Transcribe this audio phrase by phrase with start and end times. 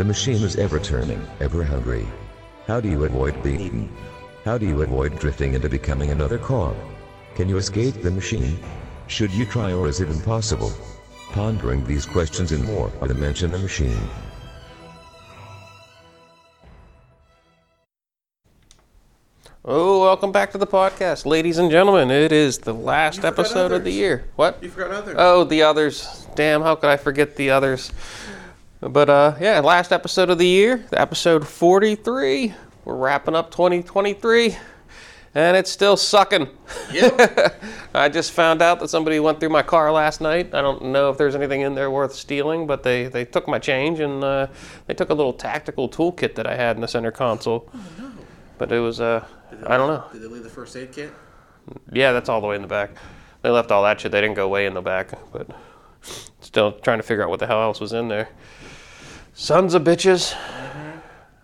[0.00, 2.08] The machine is ever turning, ever hungry.
[2.66, 3.92] How do you avoid being eaten?
[4.46, 6.74] How do you avoid drifting into becoming another cog?
[7.34, 8.58] Can you escape the machine?
[9.08, 10.72] Should you try or is it impossible?
[11.32, 14.00] Pondering these questions and more are the Mensch and the Machine.
[19.62, 22.10] Oh, welcome back to the podcast, ladies and gentlemen.
[22.10, 24.24] It is the last forgot episode of the year.
[24.36, 24.62] What?
[24.62, 25.16] You forgot others.
[25.18, 26.26] Oh, the others.
[26.36, 27.92] Damn, how could I forget the others?
[28.80, 32.54] But uh yeah, last episode of the year, episode 43.
[32.86, 34.56] We're wrapping up 2023
[35.34, 36.48] and it's still sucking.
[36.90, 37.62] Yep.
[37.94, 40.54] I just found out that somebody went through my car last night.
[40.54, 43.58] I don't know if there's anything in there worth stealing, but they, they took my
[43.58, 44.46] change and uh,
[44.86, 47.70] they took a little tactical toolkit that I had in the center console.
[48.58, 49.24] But it was, uh,
[49.66, 50.04] I don't know.
[50.12, 51.12] Did they leave the first aid kit?
[51.92, 52.90] Yeah, that's all the way in the back.
[53.42, 54.12] They left all that shit.
[54.12, 55.48] They didn't go way in the back, but
[56.40, 58.28] still trying to figure out what the hell else was in there.
[59.34, 60.36] Sons of bitches.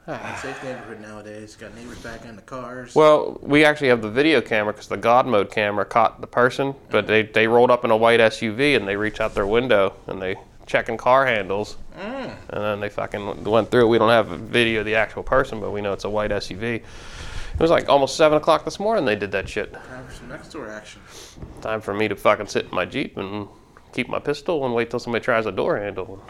[0.06, 1.56] Safe neighborhood nowadays.
[1.56, 2.94] Got neighbors back in the cars.
[2.94, 6.74] Well, we actually have the video camera because the God mode camera caught the person,
[6.90, 9.94] but they, they rolled up in a white SUV and they reached out their window
[10.06, 12.34] and they checking car handles, mm.
[12.50, 13.88] and then they fucking went through it.
[13.88, 16.30] We don't have a video of the actual person, but we know it's a white
[16.30, 16.74] SUV.
[16.74, 19.04] It was like almost seven o'clock this morning.
[19.04, 19.72] They did that shit.
[19.72, 21.00] Time for some next door action.
[21.62, 23.48] Time for me to fucking sit in my jeep and
[23.92, 26.22] keep my pistol and wait till somebody tries a door handle.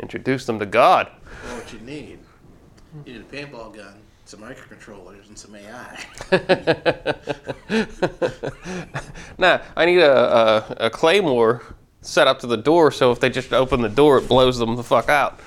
[0.00, 1.08] Introduce them to God.
[1.44, 2.18] Well, what you need?
[3.06, 6.04] You need a paintball gun, some microcontrollers, and some AI.
[9.38, 11.62] Nah, I need a, a, a claymore
[12.02, 14.76] set up to the door so if they just open the door, it blows them
[14.76, 15.40] the fuck out.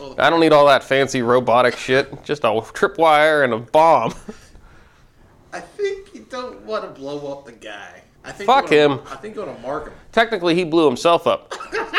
[0.00, 2.24] Well, the- I don't need all that fancy robotic shit.
[2.24, 4.14] Just a tripwire and a bomb.
[5.52, 8.02] I think you don't want to blow up the guy.
[8.24, 8.92] I think Fuck wanna- him.
[9.10, 9.92] I think you want to mark him.
[10.10, 11.52] Technically, he blew himself up.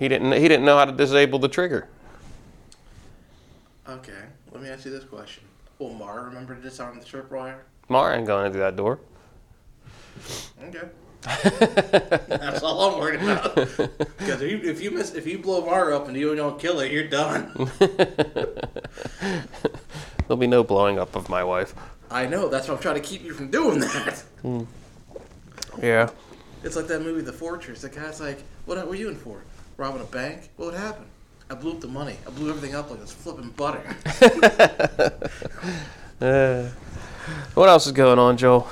[0.00, 0.32] he didn't.
[0.32, 1.86] He didn't know how to disable the trigger.
[3.86, 5.44] Okay, let me ask you this question.
[5.78, 7.58] Will Mara remember to disarm the tripwire?
[7.90, 8.98] Mara ain't going through that door.
[10.64, 10.88] Okay.
[12.28, 13.54] That's all I'm worried about.
[14.16, 16.78] Because if you, if you miss, if you blow Mara up and you don't kill
[16.78, 17.70] her, you're done.
[20.18, 21.74] There'll be no blowing up of my wife.
[22.10, 22.48] I know.
[22.48, 24.24] That's why I'm trying to keep you from doing that.
[24.40, 24.62] Hmm.
[25.82, 26.08] Yeah.
[26.64, 27.82] It's like that movie, The Fortress.
[27.82, 29.42] The guy's like, "What were you in for?
[29.80, 30.50] Robbing a bank?
[30.58, 31.06] What happened?
[31.48, 32.14] I blew up the money.
[32.26, 33.82] I blew everything up like it was flipping butter."
[36.20, 36.68] Uh,
[37.54, 38.68] what else is going on, Joel?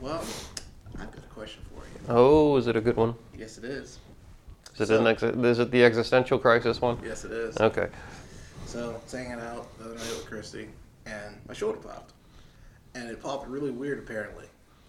[0.00, 0.24] well,
[0.98, 2.00] I've got a question for you.
[2.08, 3.14] Oh, is it a good one?
[3.36, 3.98] Yes, it is.
[4.78, 6.98] Is it, an ex- is it the existential crisis one?
[7.04, 7.58] Yes, it is.
[7.58, 7.88] Okay.
[8.64, 10.68] So, I was hanging out the other night with Christy,
[11.04, 12.14] and my shoulder popped.
[12.94, 14.46] And it popped really weird, apparently,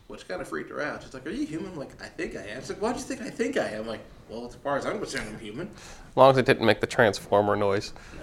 [0.07, 1.03] which kind of freaked her out.
[1.03, 1.73] She's like, Are you human?
[1.73, 2.61] I'm like, I think I am.
[2.61, 3.81] She's like, Why do you think I think I am?
[3.81, 5.67] I'm like, Well, as far as I'm concerned, I'm human.
[5.67, 7.91] As long as it didn't make the transformer noise.
[8.15, 8.21] No.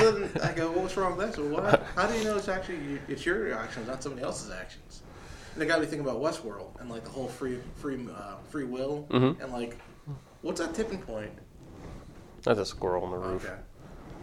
[0.00, 1.34] So then I go, well, what's wrong with that?
[1.34, 5.02] So what, how do you know it's actually it's your actions, not somebody else's actions?
[5.54, 8.64] And it got me thinking about Westworld and like the whole free free uh, free
[8.64, 9.42] will Mhm.
[9.42, 9.78] and like
[10.42, 11.30] what's that tipping point?
[12.42, 13.44] That's a squirrel on the roof.
[13.46, 13.54] Okay.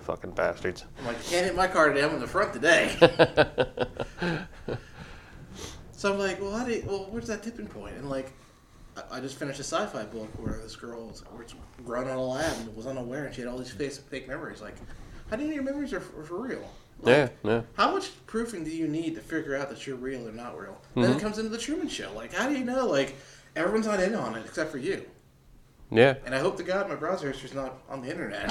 [0.01, 0.85] Fucking bastards.
[0.99, 2.03] I'm like, can't hit my car today.
[2.03, 2.95] I'm in the front today.
[5.91, 7.95] so I'm like, well, how do you, well, where's that tipping point?
[7.95, 8.31] And like,
[9.11, 12.57] I, just finished a sci-fi book where this girl was it's grown in a lab
[12.59, 14.61] and was unaware, and she had all these fake memories.
[14.61, 14.75] Like,
[15.29, 16.69] how do you know your memories are for, for real?
[17.01, 17.61] Like, Yeah, yeah.
[17.75, 20.77] How much proofing do you need to figure out that you're real or not real?
[20.95, 21.17] Then Mm-hmm.
[21.17, 22.11] it comes into the Truman Show.
[22.15, 22.85] Like, how do you know?
[22.87, 23.15] Like,
[23.55, 25.05] everyone's not in on it except for you.
[25.91, 26.15] Yeah.
[26.25, 28.49] And I hope to God my browser history's not on the internet.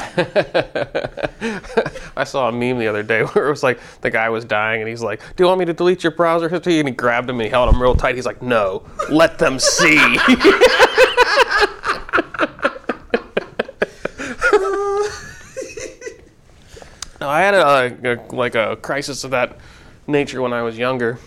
[2.17, 4.81] I saw a meme the other day where it was like the guy was dying
[4.81, 6.79] and he's like, Do you want me to delete your browser history?
[6.79, 8.15] And he grabbed him and he held him real tight.
[8.15, 10.19] He's like, No, let them see.
[17.21, 19.57] No, I had a, a like a crisis of that
[20.07, 21.19] nature when I was younger.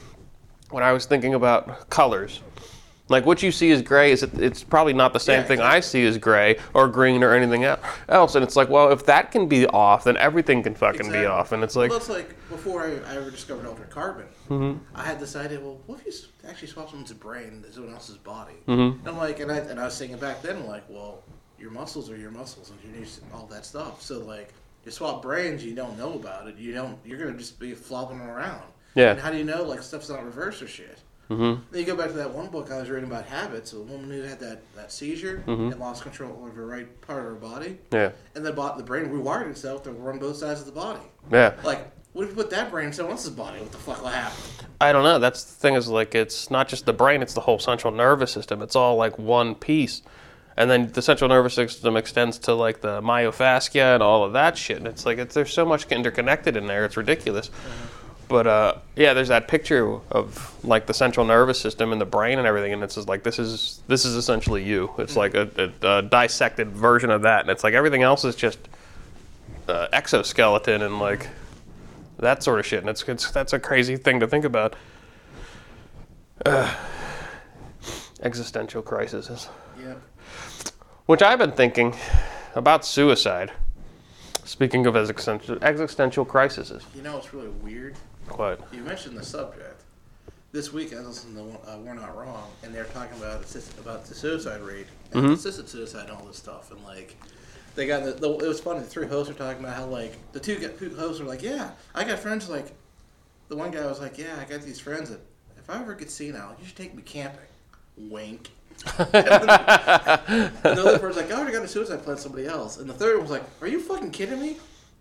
[0.70, 2.42] When I was thinking about colors,
[3.10, 5.60] like what you see as gray is it, it's probably not the same Yeah, thing
[5.62, 8.36] I see as gray or green or anything else.
[8.36, 11.52] And it's like, well, if that can be off, then everything can fucking be off.
[11.52, 14.78] And it's like, well, it's like before I, I ever discovered altered carbon, Mm-hmm.
[14.96, 15.60] I had this idea.
[15.60, 18.54] Well, what if you actually swap someone's brain into someone else's body?
[18.68, 19.00] Mm-hmm.
[19.00, 21.24] And I'm like, and I, and I was thinking back then, like, well,
[21.60, 24.02] your muscles are your muscles, and you need all that stuff.
[24.02, 24.54] So like,
[24.86, 26.56] you swap brains, you don't know about it.
[26.58, 26.98] You don't.
[27.04, 28.64] You're gonna just be flopping around.
[28.96, 29.12] Yeah.
[29.12, 31.00] And how do you know like stuff's not reversed or shit?
[31.30, 31.60] Mhm.
[31.72, 33.74] Then you go back to that one book I was reading about habits.
[33.74, 35.72] A woman who had that, that seizure Mm-hmm.
[35.72, 38.84] and lost control of her right part of her body, yeah, and then bought the
[38.84, 41.02] brain rewired itself to run both sides of the body.
[41.32, 43.60] yeah, Like, What if you put that brain in someone else's body?
[43.60, 44.36] What the fuck will happen?
[44.82, 45.20] I don't know.
[45.20, 48.32] That's the thing is like it's not just the brain; it's the whole central nervous
[48.32, 48.62] system.
[48.62, 50.02] It's all like one piece,
[50.56, 54.58] and then the central nervous system extends to like the myofascia and all of that
[54.58, 54.78] shit.
[54.78, 56.86] And it's like it's, there's so much interconnected in there.
[56.86, 57.50] It's ridiculous.
[58.28, 62.40] But uh, yeah, there's that picture of like the central nervous system and the brain
[62.40, 64.92] and everything, and it's just like this is this is essentially you.
[64.98, 68.36] It's like a, a, a dissected version of that, and it's like everything else is
[68.36, 68.60] just
[69.70, 71.28] uh, exoskeleton and like
[72.20, 72.80] that sort of shit.
[72.82, 74.76] And it's, it's that's a crazy thing to think about.
[76.46, 76.74] Uh,
[78.22, 79.48] existential crises,
[79.80, 79.96] Yeah.
[81.06, 81.96] which I've been thinking
[82.56, 83.52] about suicide.
[84.44, 87.96] Speaking of existential existential crises, You know it's really weird?
[88.36, 88.60] What?
[88.72, 89.82] You mentioned the subject.
[90.52, 93.44] This week I listened to uh, We're Not Wrong, and they're talking about
[93.80, 95.34] about the suicide rate and Mhm.
[95.34, 96.72] assisted suicide and all this stuff.
[96.72, 97.16] And like,
[97.76, 98.80] they got the, the it was funny.
[98.80, 101.42] The three hosts were talking about how like the two, gu- two hosts were like,
[101.44, 102.74] yeah, I got friends like.
[103.50, 105.22] The one guy was like, yeah, I got these friends that
[105.58, 107.40] if I ever get senile, you should take me camping.
[107.98, 108.50] Wink.
[109.00, 112.18] and the Another person's like, I already got a suicide plan.
[112.18, 114.58] Somebody else, and the third one was like, are you fucking kidding me?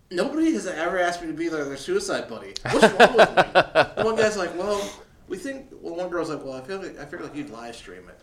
[0.09, 2.53] Nobody has ever asked me to be their, their suicide buddy.
[2.71, 3.43] What's wrong with me?
[3.97, 4.89] And one guy's like, well,
[5.27, 5.67] we think.
[5.81, 8.19] Well, one girl's like, well, I feel like I feel like you'd live stream it.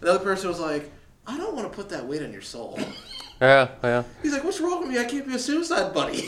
[0.00, 0.90] Another person was like,
[1.26, 2.78] I don't want to put that weight on your soul.
[3.38, 4.02] Yeah, yeah.
[4.22, 4.98] He's like, what's wrong with me?
[4.98, 6.26] I can't be a suicide buddy.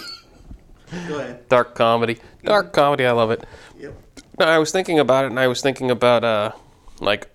[1.09, 1.49] Go ahead.
[1.49, 3.07] Dark comedy, dark comedy.
[3.07, 3.45] I love it.
[3.79, 3.95] Yep.
[4.39, 6.53] No, I was thinking about it, and I was thinking about uh,
[7.01, 7.31] like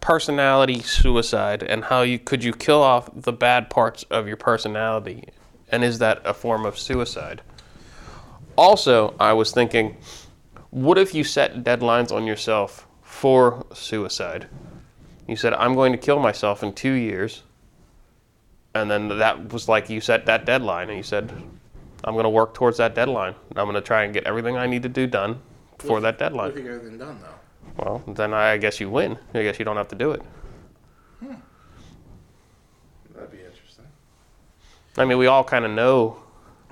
[0.00, 5.28] personality suicide, and how you could you kill off the bad parts of your personality,
[5.70, 7.42] and is that a form of suicide?
[8.56, 9.96] Also, I was thinking,
[10.70, 14.46] what if you set deadlines on yourself for suicide?
[15.26, 17.42] You said, I'm going to kill myself in two years.
[18.74, 21.32] And then that was like you set that deadline, and you said,
[22.04, 23.34] I'm going to work towards that deadline.
[23.56, 25.40] I'm going to try and get everything I need to do done
[25.78, 26.50] for that deadline.
[26.50, 27.82] if you get everything done though?
[27.84, 29.18] Well, then I guess you win.
[29.34, 30.22] I guess you don't have to do it.
[33.14, 33.84] That'd be interesting.
[34.98, 36.16] I mean, we all kind of know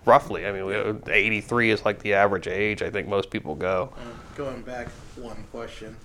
[0.05, 0.47] roughly.
[0.47, 2.83] I mean, we, 83 is like the average age.
[2.83, 3.93] I think most people go.
[3.97, 5.97] Um, going back one question,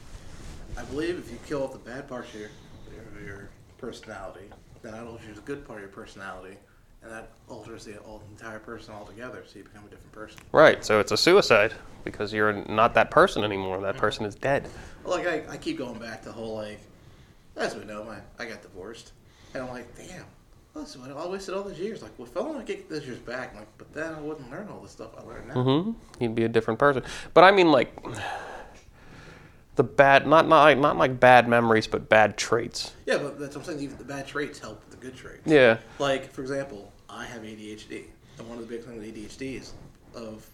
[0.77, 2.49] I believe if you kill off the bad parts of your,
[2.93, 4.49] your, your personality,
[4.81, 6.57] then that alters the good part of your personality,
[7.03, 9.43] and that alters the all, entire person altogether.
[9.47, 10.39] So you become a different person.
[10.51, 10.83] Right.
[10.83, 13.79] So it's a suicide because you're not that person anymore.
[13.81, 14.67] That person is dead.
[15.03, 16.79] Well, like I, I keep going back to the whole like,
[17.57, 19.11] as we know, my I got divorced,
[19.53, 20.25] and I'm like, damn.
[20.73, 22.01] That's what I wasted all those years.
[22.01, 24.49] Like, well, if I want to get those years back, like, but then I wouldn't
[24.49, 25.55] learn all the stuff I learned now.
[25.55, 26.23] Mm-hmm.
[26.23, 27.03] You'd be a different person.
[27.33, 27.93] But I mean, like
[29.75, 32.93] the bad, not not like, not like bad memories, but bad traits.
[33.05, 33.83] Yeah, but that's what I'm saying.
[33.83, 35.41] Even the bad traits help the good traits.
[35.45, 35.77] Yeah.
[35.99, 38.05] Like, for example, I have ADHD,
[38.39, 39.73] and one of the big things with ADHD is
[40.15, 40.47] of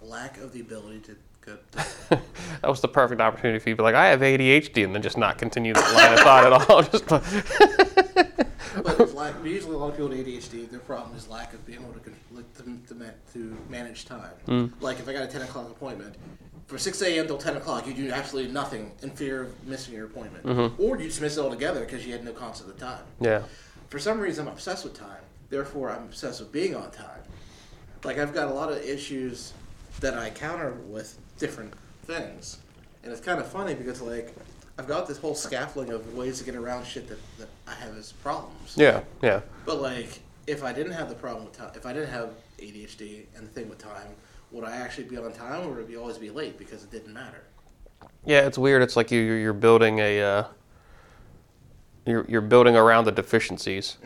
[0.00, 1.16] lack of the ability to.
[1.44, 1.84] Go to
[2.62, 5.02] that was the perfect opportunity for you to be like, I have ADHD, and then
[5.02, 6.82] just not continue that line of thought at all.
[6.92, 7.06] Just
[8.82, 11.64] but it's lack, usually a lot of people with ADHD, their problem is lack of
[11.66, 14.30] being able to con- like, to, to, to manage time.
[14.46, 14.72] Mm.
[14.80, 16.16] Like, if I got a 10 o'clock appointment,
[16.66, 17.26] for 6 a.m.
[17.26, 20.44] till 10 o'clock, you do absolutely nothing in fear of missing your appointment.
[20.46, 20.82] Mm-hmm.
[20.82, 23.04] Or you just miss it altogether because you had no concept of time.
[23.20, 23.42] yeah.
[23.90, 25.20] For some reason, I'm obsessed with time.
[25.50, 27.20] Therefore, I'm obsessed with being on time.
[28.04, 29.52] Like I've got a lot of issues
[30.00, 31.74] that I counter with different
[32.04, 32.58] things,
[33.02, 34.34] and it's kind of funny because like
[34.78, 37.96] I've got this whole scaffolding of ways to get around shit that, that I have
[37.96, 38.74] as problems.
[38.76, 39.02] Yeah.
[39.22, 39.40] Yeah.
[39.66, 43.26] But like, if I didn't have the problem with time, if I didn't have ADHD
[43.36, 44.08] and the thing with time,
[44.50, 46.90] would I actually be on time or would it be always be late because it
[46.90, 47.42] didn't matter?
[48.24, 48.82] Yeah, it's weird.
[48.82, 50.44] It's like you you're building a uh,
[52.06, 53.98] you're you're building around the deficiencies,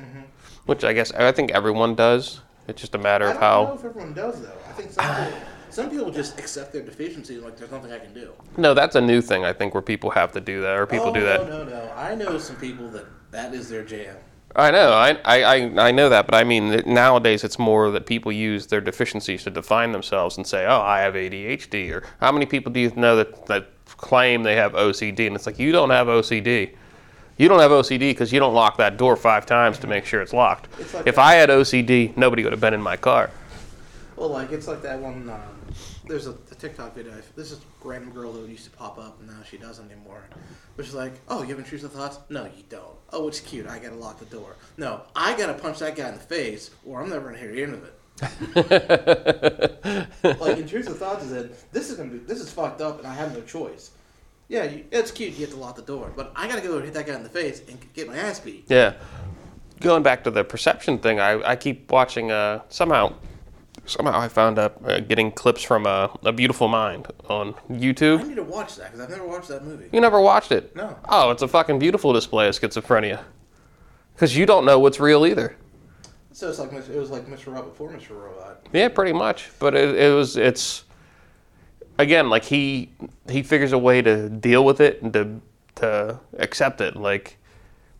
[0.66, 2.40] which I guess I think everyone does.
[2.68, 3.62] It's just a matter of how.
[3.62, 4.52] I don't know if everyone does though.
[4.68, 5.40] I think some people,
[5.76, 8.32] some people just accept their deficiencies like there's nothing I can do.
[8.56, 9.44] No, that's a new thing.
[9.44, 11.46] I think where people have to do that, or people oh, do that.
[11.46, 11.92] No, no, no.
[11.94, 14.16] I know some people that that is their jam.
[14.58, 18.32] I know, I, I, I- know that, but I mean nowadays it's more that people
[18.32, 22.46] use their deficiencies to define themselves and say, "Oh, I have ADHD," or how many
[22.46, 23.68] people do you know that that
[23.98, 25.26] claim they have OCD?
[25.26, 26.74] And it's like you don't have OCD.
[27.36, 30.22] You don't have OCD because you don't lock that door five times to make sure
[30.22, 30.68] it's locked.
[30.80, 33.28] It's like if that- I had OCD, nobody would have been in my car.
[34.16, 35.28] Well, like it's like that one.
[35.28, 35.40] Um,
[36.06, 37.12] there's a, a TikTok video.
[37.36, 40.24] This is a random girl that used to pop up, and now she doesn't anymore.
[40.76, 42.18] Which is like, oh, you have intrusive thoughts?
[42.30, 42.96] No, you don't.
[43.12, 43.66] Oh, it's cute.
[43.66, 44.56] I gotta lock the door.
[44.78, 47.62] No, I gotta punch that guy in the face, or I'm never gonna hear the
[47.62, 47.92] end of it.
[50.40, 51.50] like intrusive thoughts is in.
[51.72, 52.18] This is gonna be.
[52.18, 53.90] This is fucked up, and I have no choice.
[54.48, 55.34] Yeah, you, it's cute.
[55.34, 57.22] You have to lock the door, but I gotta go and hit that guy in
[57.22, 58.64] the face and get my ass beat.
[58.68, 58.94] Yeah.
[59.80, 63.12] Going back to the perception thing, I, I keep watching uh, somehow
[63.86, 68.20] Somehow I found out uh, getting clips from uh, A Beautiful Mind on YouTube.
[68.20, 69.88] I need to watch that because I've never watched that movie.
[69.92, 70.74] You never watched it?
[70.74, 70.98] No.
[71.08, 73.22] Oh, it's a fucking beautiful display of schizophrenia.
[74.14, 75.56] Because you don't know what's real either.
[76.32, 77.46] So it's like it was like Mr.
[77.46, 78.10] Robot before Mr.
[78.10, 78.66] Robot.
[78.72, 79.50] Yeah, pretty much.
[79.58, 80.84] But it, it was it's
[81.98, 82.90] again like he
[83.30, 85.40] he figures a way to deal with it and to
[85.76, 86.96] to accept it.
[86.96, 87.38] Like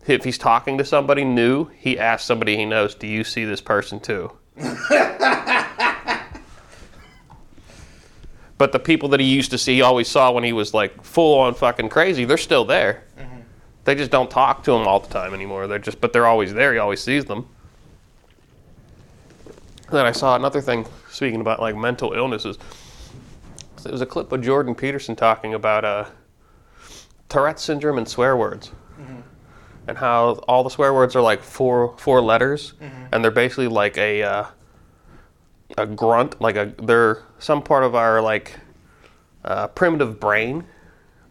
[0.06, 3.60] if he's talking to somebody new, he asks somebody he knows, "Do you see this
[3.60, 4.32] person too?"
[8.58, 11.02] but the people that he used to see, he always saw when he was like
[11.02, 13.04] full on fucking crazy, they're still there.
[13.84, 15.68] They just don't talk to him all the time anymore.
[15.68, 16.72] They're just, but they're always there.
[16.72, 17.48] He always sees them.
[19.92, 20.86] Then I saw another thing.
[21.08, 22.58] Speaking about like mental illnesses,
[23.84, 26.04] there was a clip of Jordan Peterson talking about uh,
[27.28, 28.72] Tourette syndrome and swear words,
[29.86, 32.74] and how all the swear words are like four four letters,
[33.12, 34.44] and they're basically like a uh,
[35.78, 38.58] a grunt, like a they're some part of our like
[39.44, 40.64] uh, primitive brain,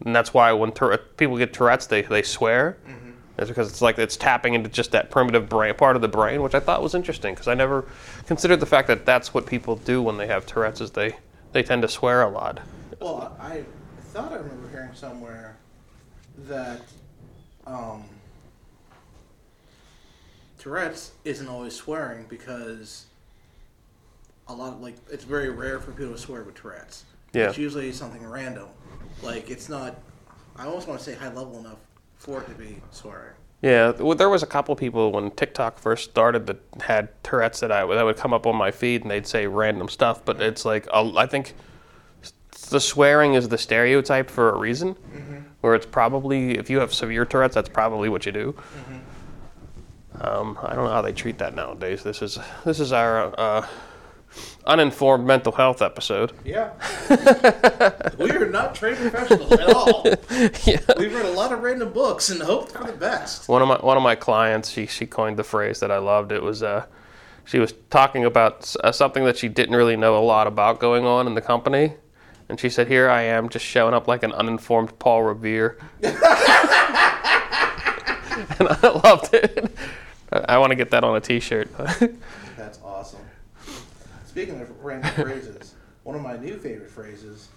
[0.04, 2.78] and that's why when people get Tourette's, they they swear.
[3.38, 6.42] It's because it's like it's tapping into just that primitive brain part of the brain,
[6.42, 7.84] which I thought was interesting because I never
[8.26, 11.16] considered the fact that that's what people do when they have Tourette's is they
[11.52, 12.60] they tend to swear a lot.
[12.98, 13.64] Well, I
[14.12, 15.56] thought I remember hearing somewhere
[16.46, 16.80] that
[17.66, 18.04] um,
[20.58, 23.06] Tourette's isn't always swearing because
[24.48, 27.04] a lot of like it's very rare for people to swear with Tourette's.
[27.32, 27.48] Yeah.
[27.48, 28.68] It's usually something random.
[29.22, 30.00] Like it's not.
[30.56, 31.78] I almost want to say high level enough
[32.18, 33.34] for it to be swearing.
[33.62, 37.72] Yeah, well, there was a couple people when TikTok first started that had Tourette's that
[37.72, 40.64] I that would come up on my feed and they'd say random stuff, but it's
[40.64, 41.54] like I think
[42.68, 44.96] the swearing is the stereotype for a reason,
[45.62, 48.54] where it's probably if you have severe Tourette's, that's probably what you do.
[50.20, 52.02] Um, I don't know how they treat that nowadays.
[52.02, 53.66] This is this is our uh,
[54.66, 56.32] uninformed mental health episode.
[56.44, 56.72] Yeah.
[58.18, 60.02] we are not trained professionals at all.
[60.64, 60.80] yeah.
[60.98, 63.48] We've read a lot of random books and hoped for the best.
[63.48, 66.32] One of my one of my clients, she she coined the phrase that I loved.
[66.32, 66.86] It was uh,
[67.44, 71.06] she was talking about uh, something that she didn't really know a lot about going
[71.06, 71.94] on in the company,
[72.48, 76.16] and she said, "Here I am, just showing up like an uninformed Paul Revere," and
[78.60, 79.72] I loved it.
[80.32, 81.70] I, I want to get that on a T-shirt.
[84.36, 87.48] Speaking of random phrases, one of my new favorite phrases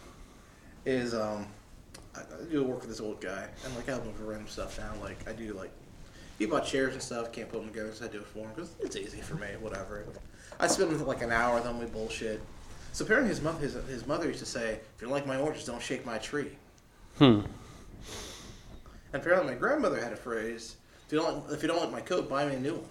[0.86, 1.46] is um,
[2.16, 4.48] I, I do work for this old guy, and like I help him with random
[4.48, 4.94] stuff now.
[5.04, 5.72] Like I do like
[6.38, 8.52] he bought chairs and stuff, can't put them together, so I do it for him
[8.56, 9.48] because it's easy for me.
[9.60, 10.06] Whatever.
[10.58, 12.42] I spend like an hour with him, we bullshit.
[12.94, 15.36] So apparently his mother his, his mother used to say, "If you don't like my
[15.36, 16.52] oranges, don't shake my tree."
[17.18, 17.42] hmm.
[19.12, 21.92] And apparently my grandmother had a phrase: "If you don't like, if you don't like
[21.92, 22.86] my coat, buy me a new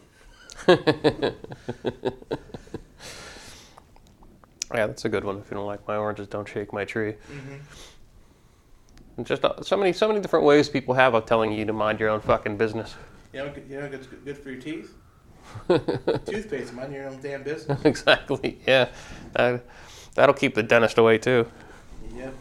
[0.66, 1.32] one."
[4.74, 5.38] Yeah, that's a good one.
[5.38, 7.14] If you don't like my oranges, don't shake my tree.
[9.16, 11.72] And just uh, so many so many different ways people have of telling you to
[11.72, 12.94] mind your own fucking business.
[13.32, 14.94] You know, good- you know, good, good for your teeth.
[15.68, 17.80] Toothpaste, mind your own damn business.
[17.84, 18.58] exactly.
[18.66, 18.88] Yeah.
[19.34, 19.58] Uh,
[20.14, 21.46] that'll keep the dentist away too.
[22.14, 22.34] Yep.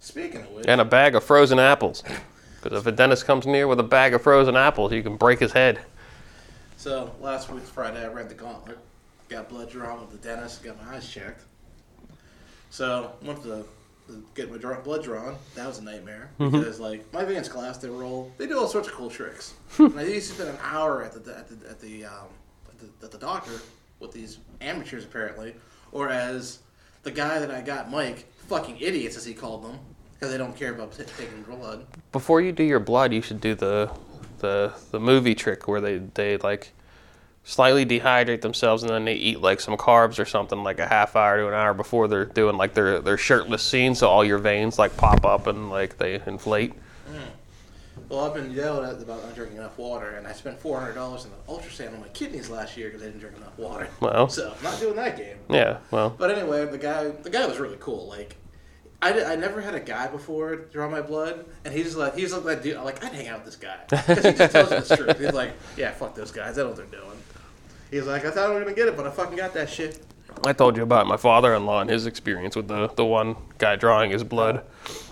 [0.00, 2.02] Speaking of which, And a bag of frozen apples.
[2.62, 5.38] Because if a dentist comes near with a bag of frozen apples, you can break
[5.40, 5.80] his head.
[6.76, 8.78] so last week's Friday, I read the gauntlet.
[9.28, 10.62] Got blood drawn with the dentist.
[10.62, 11.42] Got my eyes checked.
[12.76, 13.64] So went to,
[14.06, 15.36] to get my draw, blood drawn.
[15.54, 18.30] That was a nightmare because like my advanced class, they roll.
[18.36, 19.54] They do all sorts of cool tricks.
[19.78, 22.28] and I used to spend an hour at the at the at the, um,
[22.68, 23.62] at the at the doctor
[23.98, 25.54] with these amateurs apparently,
[25.90, 26.58] or as
[27.02, 29.78] the guy that I got, Mike, fucking idiots as he called them,
[30.12, 31.86] because they don't care about t- taking blood.
[32.12, 33.90] Before you do your blood, you should do the
[34.40, 36.74] the the movie trick where they they like
[37.48, 41.14] slightly dehydrate themselves and then they eat like some carbs or something like a half
[41.14, 44.38] hour to an hour before they're doing like their their shirtless scene so all your
[44.38, 46.74] veins like pop up and like they inflate.
[47.08, 47.20] Mm.
[48.08, 50.94] Well, I've been yelled at about not drinking enough water, and I spent four hundred
[50.94, 53.88] dollars on an ultrasound on my kidneys last year because I didn't drink enough water.
[54.00, 54.28] Well.
[54.28, 55.36] so I'm not doing that game.
[55.48, 58.06] Yeah, well, But anyway, the guy, the guy was really cool.
[58.06, 58.36] Like,
[59.02, 62.32] I, did, I never had a guy before draw my blood, and he's like, he's
[62.32, 62.76] like that dude.
[62.76, 65.18] Like, I'd hang out with this guy because he just tells me the truth.
[65.18, 66.54] He's like, yeah, fuck those guys.
[66.54, 67.15] They know what they're doing.
[67.90, 70.04] He's like, I thought I was gonna get it, but I fucking got that shit.
[70.44, 74.10] I told you about my father-in-law and his experience with the the one guy drawing
[74.10, 74.64] his blood.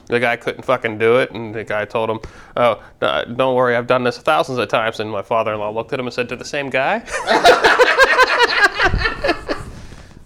[0.06, 2.20] The guy couldn't fucking do it, and the guy told him,
[2.56, 6.00] "Oh, no, don't worry, I've done this thousands of times." And my father-in-law looked at
[6.00, 6.96] him and said, "To the same guy."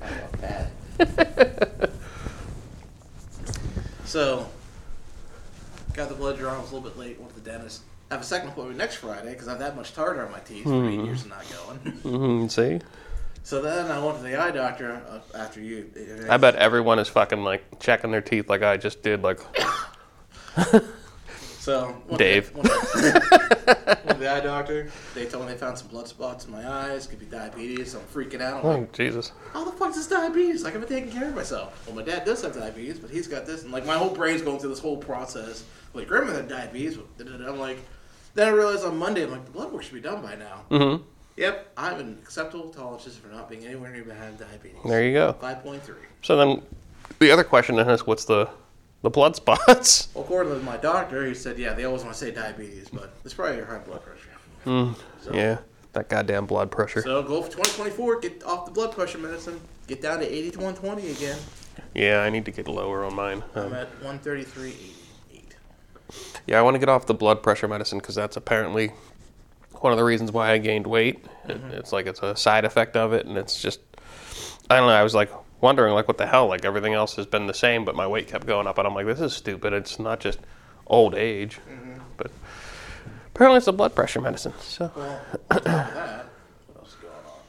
[0.00, 1.90] I felt bad.
[4.04, 4.48] so,
[5.94, 6.60] got the blood drawn.
[6.60, 7.20] Was a little bit late.
[7.20, 7.82] Went to the dentist.
[8.10, 10.38] I have a second appointment next Friday because I have that much tartar on my
[10.40, 10.64] teeth.
[10.64, 11.78] for Eight years of not going.
[12.42, 12.80] hmm see,
[13.42, 15.90] So then I went to the eye doctor uh, after you.
[16.30, 19.22] I bet everyone is fucking like checking their teeth like I just did.
[19.22, 19.40] Like,
[21.68, 22.50] So Dave.
[22.54, 24.90] To, went the eye doctor.
[25.14, 27.06] They told me they found some blood spots in my eyes.
[27.06, 27.94] Could be diabetes.
[27.94, 28.64] I'm freaking out.
[28.64, 29.32] I'm oh like, Jesus.
[29.52, 30.64] how the fuck is this diabetes?
[30.64, 31.86] Like I've been taking care of myself.
[31.86, 34.40] Well, my dad does have diabetes, but he's got this, and like my whole brain's
[34.40, 35.64] going through this whole process.
[35.92, 36.96] Like grandma had diabetes.
[37.20, 37.80] I'm like,
[38.38, 40.62] then I realized on Monday, I'm like, the blood work should be done by now.
[40.70, 41.02] Mm-hmm.
[41.36, 44.78] Yep, I'm an acceptable tolerance for not being anywhere near behind diabetes.
[44.84, 45.32] There you go.
[45.34, 45.96] Five point three.
[46.22, 46.62] So then,
[47.18, 48.48] the other question then is, what's the
[49.02, 50.08] the blood spots?
[50.14, 53.12] Well, according to my doctor, he said, yeah, they always want to say diabetes, but
[53.24, 54.94] it's probably your high blood pressure.
[55.22, 55.58] So, Yeah,
[55.94, 57.02] that goddamn blood pressure.
[57.02, 58.20] So go for 2024.
[58.20, 59.60] Get off the blood pressure medicine.
[59.86, 61.38] Get down to 80 to 120 again.
[61.94, 63.42] Yeah, I need to get lower on mine.
[63.54, 64.74] I'm Um, at 133.88.
[66.46, 68.92] yeah, I want to get off the blood pressure medicine because that's apparently
[69.80, 71.24] one of the reasons why I gained weight.
[71.48, 71.70] It, mm-hmm.
[71.72, 73.80] it's like it's a side effect of it, and it's just
[74.70, 74.94] I don't know.
[74.94, 76.46] I was like wondering like what the hell?
[76.46, 78.94] Like everything else has been the same, but my weight kept going up, and I'm
[78.94, 79.72] like, this is stupid.
[79.72, 80.38] It's not just
[80.86, 82.00] old age, mm-hmm.
[82.16, 82.30] but
[83.34, 84.54] apparently it's the blood pressure medicine.
[84.60, 86.26] So Well, on top of that,
[86.66, 87.40] what else is going on?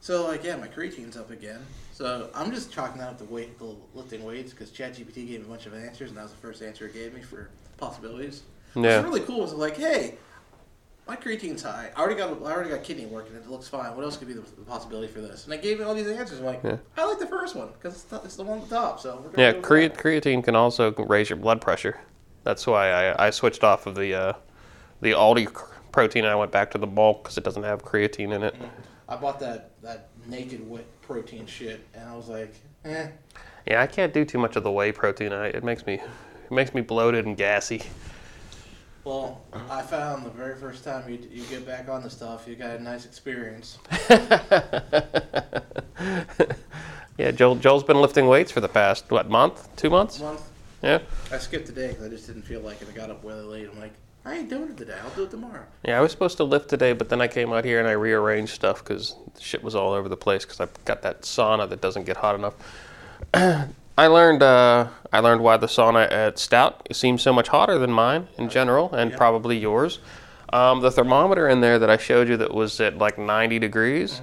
[0.00, 1.60] So, like, yeah, my creatine's up again.
[1.92, 5.46] So I'm just chalking that up to weight, the lifting weights, because ChatGPT gave me
[5.46, 8.42] a bunch of answers, and that was the first answer it gave me for possibilities.
[8.74, 8.98] Yeah.
[9.00, 10.16] What's really cool is like, hey,
[11.06, 11.90] my creatine's high.
[11.96, 13.34] I already got I already got kidney working.
[13.34, 13.96] it looks fine.
[13.96, 15.44] What else could be the, the possibility for this?
[15.44, 16.40] And they gave me all these answers.
[16.40, 16.76] I'm like, Yeah.
[16.98, 19.00] I like the first one because it's, the- it's the one at the top.
[19.00, 21.98] So we're gonna yeah, creat- creatine can also raise your blood pressure.
[22.44, 24.32] That's why I, I switched off of the uh,
[25.00, 26.24] the Aldi cr- protein.
[26.24, 28.54] and I went back to the bulk because it doesn't have creatine in it.
[29.08, 32.54] I bought that that Naked Whey protein shit, and I was like,
[32.84, 33.08] eh.
[33.66, 35.32] Yeah, I can't do too much of the whey protein.
[35.32, 36.00] I, it makes me
[36.50, 37.82] it makes me bloated and gassy.
[39.04, 39.40] Well,
[39.70, 42.76] I found the very first time you, you get back on the stuff, you got
[42.76, 43.78] a nice experience.
[47.16, 50.20] yeah, Joel Joel's been lifting weights for the past what month, two months?
[50.20, 50.42] Month.
[50.82, 50.98] Yeah,
[51.32, 52.88] I skipped today because I just didn't feel like it.
[52.88, 53.68] I got up really late.
[53.72, 54.96] I'm like, I ain't doing it today.
[55.02, 55.64] I'll do it tomorrow.
[55.84, 55.98] yeah.
[55.98, 58.52] I was supposed to lift today, but then I came out here and I rearranged
[58.52, 62.04] stuff because shit was all over the place because I've got that sauna that doesn't
[62.04, 62.54] get hot enough.
[63.98, 67.90] I learned uh, I learned why the sauna at Stout seems so much hotter than
[67.90, 69.16] mine in general, and Yeah.
[69.16, 69.98] probably yours.
[70.52, 74.22] Um, the thermometer in there that I showed you that was at like 90 degrees,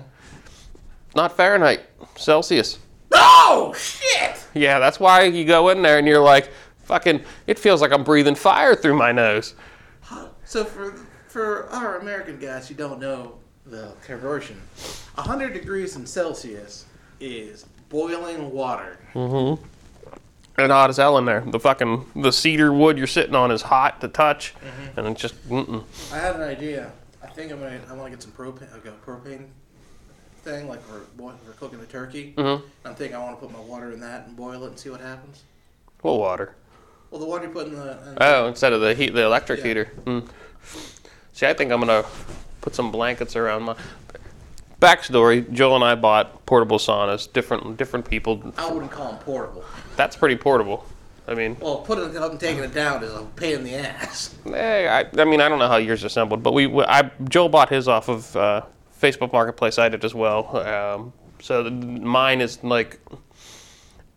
[1.14, 1.82] not Fahrenheit,
[2.16, 2.80] Celsius.
[3.12, 4.46] Oh shit!
[4.54, 6.52] Yeah, that's why you go in there and you're like,
[6.86, 9.56] fucking, it feels like I'm breathing fire through my nose.
[10.46, 10.94] So for
[11.28, 14.56] for our American guys who don't know the conversion,
[15.16, 16.86] 100 degrees in Celsius
[17.20, 18.98] is boiling water.
[19.14, 19.64] Mm-hmm.
[20.58, 21.42] And hot as hell in there.
[21.42, 24.54] The fucking, the cedar wood you're sitting on is hot to touch,
[24.96, 25.84] and it's just, mm-mm.
[26.14, 26.92] I had an idea.
[27.22, 29.48] I think I'm gonna I want to get some propane, like a propane
[30.44, 32.34] thing, like for boil- for cooking a turkey.
[32.38, 32.66] Mm-hmm.
[32.88, 34.90] I'm thinking I want to put my water in that and boil it and see
[34.90, 35.44] what happens.
[36.04, 36.56] Well, water.
[37.12, 39.60] Well, the water you put in the in Oh, instead of the heat, the electric
[39.60, 39.66] Yeah.
[39.66, 39.92] heater.
[40.06, 40.28] Mm.
[41.34, 42.06] See, I think I'm gonna
[42.62, 43.76] put some blankets around my.
[44.86, 47.32] Backstory: Joel and I bought portable saunas.
[47.32, 48.54] Different, different people.
[48.58, 49.64] I wouldn't call them portable.
[49.96, 50.86] That's pretty portable.
[51.28, 53.74] I mean, Well, putting it up and taking it down is a pain in the
[53.76, 54.36] ass.
[54.54, 57.70] eh, I, I mean, I don't know how yours assembled, but we, I, Joel bought
[57.70, 58.62] his off of uh,
[59.02, 59.80] Facebook Marketplace.
[59.80, 60.56] I did as well.
[60.56, 63.00] Um, so the, mine is like,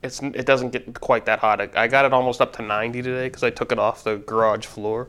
[0.02, 1.62] it's it doesn't get quite that hot.
[1.62, 4.16] I, I got it almost up to 90 today because I took it off the
[4.18, 5.08] garage floor,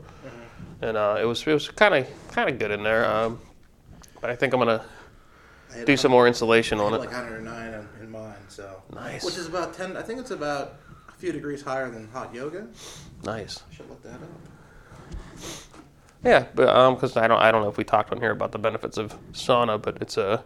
[0.80, 3.04] and uh, it was it was kind of kind of good in there.
[3.04, 3.38] Um,
[4.22, 4.82] but I think I'm gonna
[5.84, 6.98] do some more insulation on it.
[6.98, 9.24] like 109 in, in mine, so Nice.
[9.24, 9.96] Which is about 10.
[9.96, 10.76] I think it's about
[11.08, 12.66] a few degrees higher than hot yoga.
[13.24, 13.62] Nice.
[13.70, 14.28] I should look that up.
[16.24, 18.52] Yeah, but um, because I don't I don't know if we talked on here about
[18.52, 20.44] the benefits of sauna, but it's a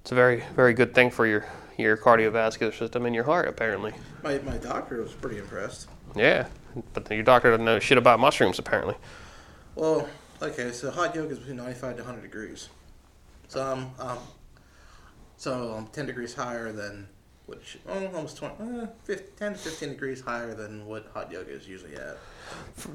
[0.00, 3.92] it's a very very good thing for your your cardiovascular system and your heart apparently.
[4.22, 5.88] My my doctor was pretty impressed.
[6.14, 6.46] Yeah,
[6.94, 8.94] but your doctor doesn't know shit about mushrooms apparently.
[9.74, 10.08] Well,
[10.40, 12.70] okay, so hot yoga is between 95 to 100 degrees.
[13.48, 14.18] So um, um
[15.36, 17.08] so I'm 10 degrees higher than
[17.46, 21.50] which oh, almost 20, uh, 15, 10 to 15 degrees higher than what hot yoga
[21.50, 22.18] is usually at.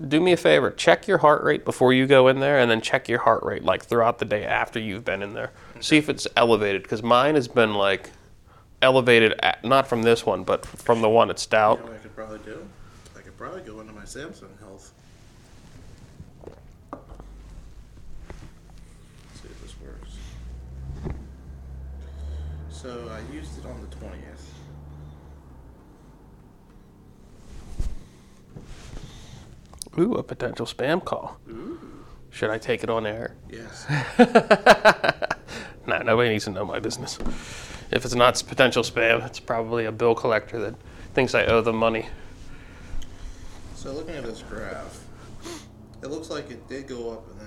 [0.09, 2.81] Do me a favor, check your heart rate before you go in there, and then
[2.81, 5.51] check your heart rate like throughout the day after you've been in there.
[5.79, 8.09] See if it's elevated, because mine has been like
[8.81, 11.79] elevated, at, not from this one, but from the one at You Stout.
[11.79, 12.67] know what I could probably do?
[13.17, 14.91] I could probably go into my Samsung Health.
[19.35, 20.17] See if this works.
[22.81, 24.41] So I used it on the 20th.
[29.99, 31.37] Ooh, a potential spam call.
[32.31, 33.35] Should I take it on air?
[33.51, 33.85] Yes.
[34.17, 35.11] Nah,
[35.97, 37.19] Nah, nobody needs to know my business.
[37.91, 40.73] If it's not potential spam, it's probably a bill collector that
[41.13, 42.07] thinks I owe them money.
[43.75, 45.03] So looking at this graph,
[46.01, 47.40] it looks like it did go up and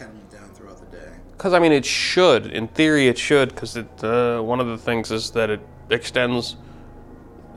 [0.00, 1.12] then it kind of went down throughout the day.
[1.32, 2.46] Because I mean, it should.
[2.46, 3.50] In theory, it should.
[3.50, 5.60] Because uh, one of the things is that it
[5.90, 6.56] extends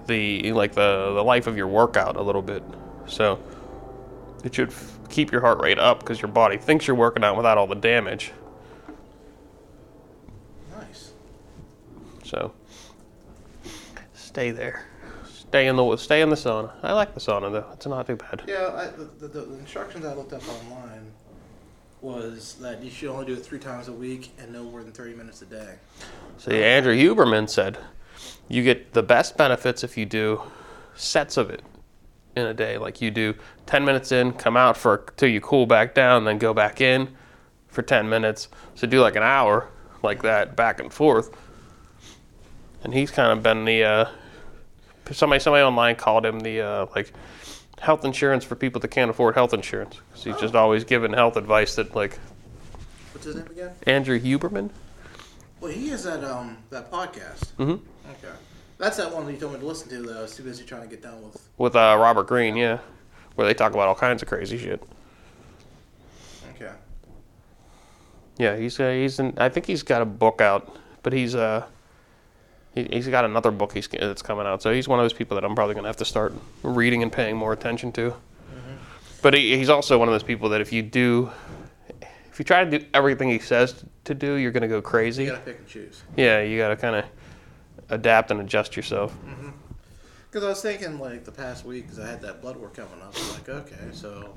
[0.08, 2.64] the like the the life of your workout a little bit.
[3.06, 3.40] So
[4.44, 7.38] it should f- keep your heart rate up because your body thinks you're working out
[7.38, 8.32] without all the damage.
[10.72, 11.12] Nice.
[12.24, 12.54] So
[14.14, 14.86] stay there.
[15.26, 16.72] Stay in the stay in the sauna.
[16.82, 17.68] I like the sauna though.
[17.74, 18.44] It's not too bad.
[18.48, 21.12] Yeah, I, the, the, the instructions I looked up online
[22.04, 24.92] was that you should only do it three times a week and no more than
[24.92, 25.76] 30 minutes a day.
[26.38, 27.78] See, Andrew Huberman said
[28.50, 30.42] you get the best benefits if you do
[30.96, 31.62] sets of it
[32.36, 32.78] in a day.
[32.78, 33.36] Like you do
[33.66, 37.16] 10 minutes in, come out for till you cool back down, then go back in
[37.68, 38.50] for 10 minutes.
[38.76, 39.70] So do like an hour
[40.02, 41.36] like that back and forth.
[42.84, 44.06] And he's kind of been the uh,
[45.12, 47.13] somebody somebody online called him the uh, like
[47.84, 50.00] health insurance for people that can't afford health insurance.
[50.13, 52.17] 'Cause he's just always giving health advice that like
[53.12, 53.72] What's his name again?
[53.86, 54.69] Andrew Huberman.
[55.60, 57.52] Well, he is that um that podcast.
[57.60, 57.72] Mm-hmm.
[57.72, 58.34] Okay.
[58.78, 60.02] That's that one that you told me to listen to.
[60.02, 61.48] That I was too busy trying to get done with.
[61.58, 62.80] with uh, Robert Greene, yeah,
[63.36, 64.82] where they talk about all kinds of crazy shit.
[66.56, 66.72] Okay.
[68.38, 71.65] Yeah, he's uh, he's in, I think he's got a book out, but he's uh
[72.74, 74.62] he, he's got another book he's that's coming out.
[74.62, 76.34] So he's one of those people that I'm probably gonna have to start
[76.64, 78.12] reading and paying more attention to.
[78.12, 78.76] Mm-hmm.
[79.22, 81.32] But he, he's also one of those people that if you do,
[82.02, 85.26] if you try to do everything he says to do, you're gonna go crazy.
[85.26, 86.04] You gotta pick and choose.
[86.16, 87.06] Yeah, you gotta kind of
[87.90, 89.14] adapt and adjust yourself.
[89.14, 89.50] Mm-hmm.
[90.34, 93.00] Because I was thinking, like, the past week, because I had that blood work coming
[93.04, 93.14] up.
[93.16, 94.34] I'm like, okay, so,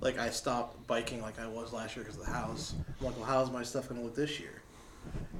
[0.00, 2.74] like, I stopped biking like I was last year because of the house.
[3.00, 4.62] I'm like, well, how's my stuff going to look this year?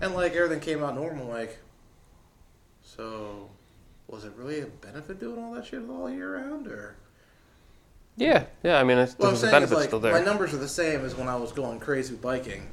[0.01, 1.29] And, like, everything came out normal.
[1.29, 1.59] Like,
[2.97, 3.49] so,
[4.07, 6.67] was it really a benefit doing all that shit all year round?
[6.67, 6.97] Or,
[8.17, 8.81] Yeah, yeah.
[8.81, 10.13] I mean, it's, I'm the benefit's like, still there.
[10.13, 12.67] my numbers are the same as when I was going crazy biking.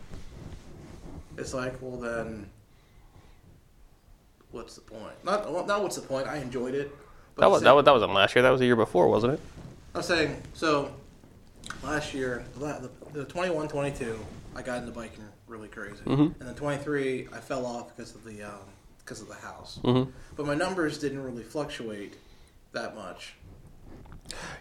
[1.38, 2.50] It's like, well, then,
[4.52, 5.14] what's the point?
[5.24, 6.28] Not, well, not what's the point.
[6.28, 6.96] I enjoyed it.
[7.36, 8.44] But That was, that was that wasn't last year.
[8.44, 9.40] That was the year before, wasn't it?
[9.94, 10.94] I'm saying, so
[11.84, 14.18] last year, the, the 21 22,
[14.56, 16.04] I got into biking really crazy.
[16.06, 16.40] Mhm.
[16.40, 18.60] And then 23, I fell off because of the um,
[19.06, 19.80] because of the house.
[19.84, 20.12] Mhm.
[20.36, 22.16] But my numbers didn't really fluctuate
[22.74, 23.36] that much.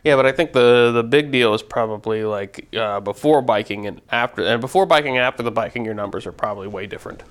[0.04, 4.02] Yeah, but I think the the big deal is probably like uh, before biking and
[4.12, 7.22] after, and before biking and after the biking, your numbers are probably way different.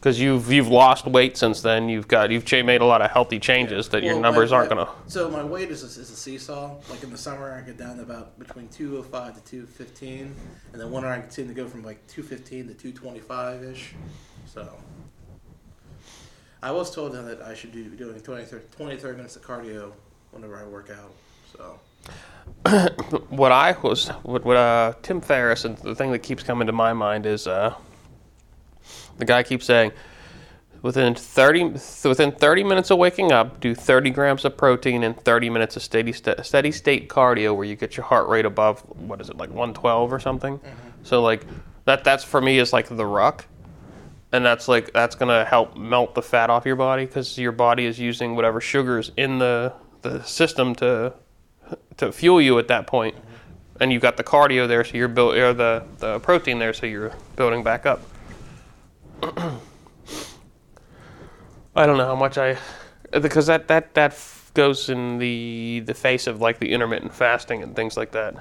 [0.00, 1.90] Because you've you've lost weight since then.
[1.90, 4.70] You've got you've cha- made a lot of healthy changes that your numbers my- aren't
[4.70, 4.88] gonna.
[5.08, 6.76] So my weight is a, is a seesaw.
[6.88, 10.34] Like in the summer, I get down to about between 205 to 215.
[10.72, 13.92] And then winter, I seem to go from like 215 to 225 ish.
[14.46, 14.66] So.
[16.62, 19.92] I was told that I should be doing 20, 30, 20, 30 minutes of cardio
[20.32, 21.12] whenever I work out.
[21.56, 21.80] So.
[23.30, 26.72] What I was what, what uh, Tim Ferriss and the thing that keeps coming to
[26.72, 27.74] my mind is uh,
[29.18, 29.92] the guy keeps saying
[30.82, 31.64] within 30
[32.04, 35.82] within 30 minutes of waking up do 30 grams of protein and 30 minutes of
[35.82, 39.36] steady sta- steady state cardio where you get your heart rate above what is it
[39.36, 40.60] like 112 or something?
[41.02, 41.46] So like
[41.84, 43.46] that that's for me is like the ruck
[44.32, 47.86] and that's like that's gonna help melt the fat off your body because your body
[47.86, 51.12] is using whatever sugars in the the system to
[51.96, 53.14] to fuel you at that point.
[53.80, 56.86] and you've got the cardio there, so you're built or the the protein there, so
[56.86, 58.02] you're building back up.
[61.74, 62.58] I don't know how much I
[63.10, 64.16] because that that that
[64.54, 68.34] goes in the the face of like the intermittent fasting and things like that.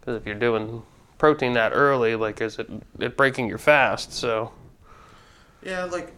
[0.00, 0.82] Because if you're doing
[1.18, 4.12] protein that early, like is it it breaking your fast?
[4.12, 4.52] So
[5.62, 6.12] Yeah, like,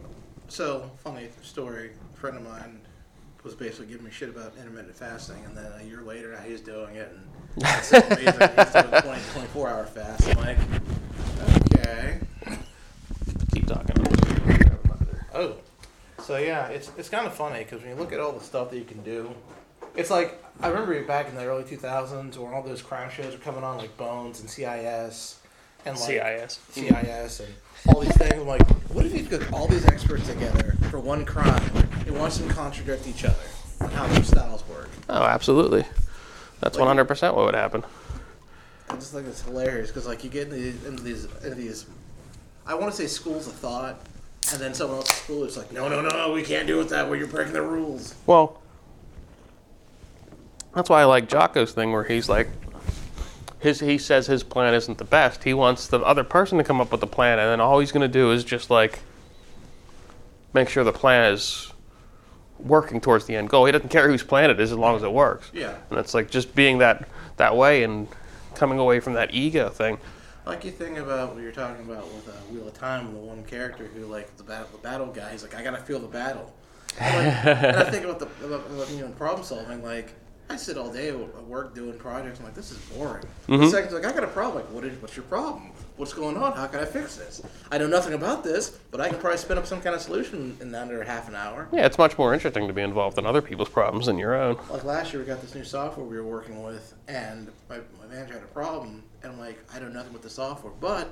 [0.49, 1.91] so funny story.
[2.15, 2.81] A friend of mine
[3.43, 6.61] was basically giving me shit about intermittent fasting, and then a year later, now he's
[6.61, 7.11] doing it,
[7.57, 8.25] and it's amazing.
[8.57, 10.29] he's doing 20, 24 hour fast.
[10.29, 10.59] I'm like,
[11.75, 12.19] okay.
[13.53, 13.97] keep talking.
[15.33, 15.55] Oh,
[16.23, 18.71] so yeah, it's it's kind of funny because when you look at all the stuff
[18.71, 19.33] that you can do,
[20.01, 23.39] it's like I remember back in the early 2000s when all those crime shows were
[23.41, 25.39] coming on, like Bones and CIS,
[25.87, 26.59] and like CIS.
[26.71, 27.55] CIS and
[27.95, 28.35] all these things.
[28.35, 31.63] I'm like, what if you put all these experts together for one crime
[32.07, 33.37] and watch them contradict each other
[33.81, 34.89] on how their styles work?
[35.09, 35.85] Oh, absolutely.
[36.61, 37.85] That's Like- 100% what would happen.
[38.91, 41.87] I just think it's hilarious because like you get into these, into these, into these
[42.67, 44.01] I want to say schools of thought,
[44.53, 47.09] and then someone else's school is like, no, no, no, we can't do it that
[47.09, 47.19] way.
[47.19, 48.15] You're breaking the rules.
[48.27, 48.60] Well,
[50.75, 52.49] that's why I like Jocko's thing where he's like,
[53.59, 55.45] his he says his plan isn't the best.
[55.45, 57.93] He wants the other person to come up with the plan, and then all he's
[57.93, 59.01] going to do is just like
[60.53, 61.73] make sure the plan is
[62.59, 63.67] working towards the end goal.
[63.67, 65.51] He doesn't care whose plan it is as long as it works.
[65.53, 65.77] Yeah.
[65.91, 68.09] And it's like just being that that way and
[68.55, 69.99] coming away from that ego thing.
[70.47, 73.45] Like you think about what you're talking about with uh, Wheel of Time, the one
[73.45, 75.31] character who like the battle, the battle guy.
[75.33, 76.53] He's like, I gotta feel the battle.
[76.99, 79.83] And, like, and I think about the about, about, you know problem solving.
[79.83, 80.13] Like
[80.51, 82.41] I sit all day at work doing projects.
[82.41, 83.23] I'm like, this is boring.
[83.47, 83.69] The mm-hmm.
[83.69, 84.65] second's like, I got a problem.
[84.65, 85.71] Like, what is what's your problem?
[85.97, 86.55] What's going on?
[86.55, 87.41] How can I fix this?
[87.71, 90.57] I know nothing about this, but I can probably spin up some kind of solution
[90.61, 91.69] in under half an hour.
[91.73, 94.59] Yeah, it's much more interesting to be involved in other people's problems than your own.
[94.69, 98.13] Like last year, we got this new software we were working with, and my, my
[98.13, 101.11] manager had a problem, and I'm like, I know nothing with the software, but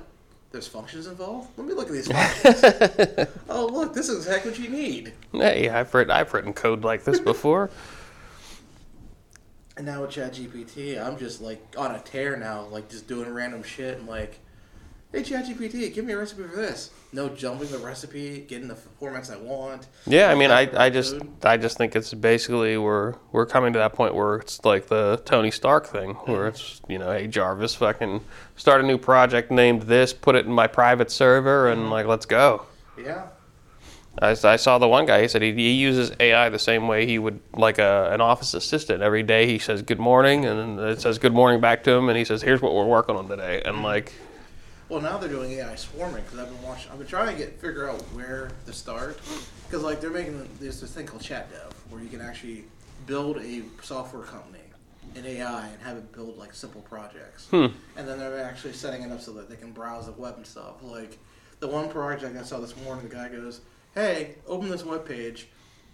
[0.51, 1.51] there's functions involved.
[1.55, 3.29] Let me look at these functions.
[3.49, 5.13] oh, look, this is exactly what you need.
[5.31, 7.69] Hey, I've written I've written code like this before.
[9.79, 13.63] And now with ChatGPT, I'm just like on a tear now, like just doing random
[13.63, 13.97] shit.
[13.97, 14.41] I'm like,
[15.13, 16.91] hey, ChatGPT, give me a recipe for this.
[17.13, 19.87] No jumping the recipe, getting the formats I want.
[20.05, 21.15] Yeah, I mean, I, I just
[21.45, 25.21] I just think it's basically we're we're coming to that point where it's like the
[25.23, 28.19] Tony Stark thing, where it's you know, hey Jarvis, fucking
[28.57, 31.91] start a new project named this, put it in my private server, and mm-hmm.
[31.91, 32.65] like let's go.
[33.01, 33.27] Yeah.
[34.21, 35.21] I, I saw the one guy.
[35.21, 38.53] He said he, he uses AI the same way he would like a, an office
[38.53, 39.01] assistant.
[39.01, 42.17] Every day he says good morning, and it says good morning back to him, and
[42.17, 43.85] he says here's what we're working on today, and mm-hmm.
[43.85, 44.13] like
[44.89, 46.91] Well, now they're doing AI swarming because I've been watching.
[46.91, 49.19] I've been trying to get figure out where to start
[49.65, 52.65] because like they're making there's this thing called ChatDev where you can actually
[53.07, 54.59] build a software company
[55.15, 57.67] in AI and have it build like simple projects, hmm.
[57.95, 60.45] and then they're actually setting it up so that they can browse the web and
[60.45, 60.83] stuff.
[60.83, 61.17] Like
[61.61, 63.61] the one project I saw this morning, the guy goes,
[63.95, 65.47] "Hey, open this web page."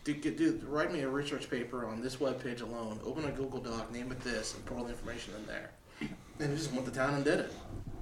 [0.04, 3.00] Do, do, write me a research paper on this web page alone.
[3.04, 5.72] Open a Google Doc, name it this, and put all the information in there.
[6.40, 7.52] And he just went to town and did it.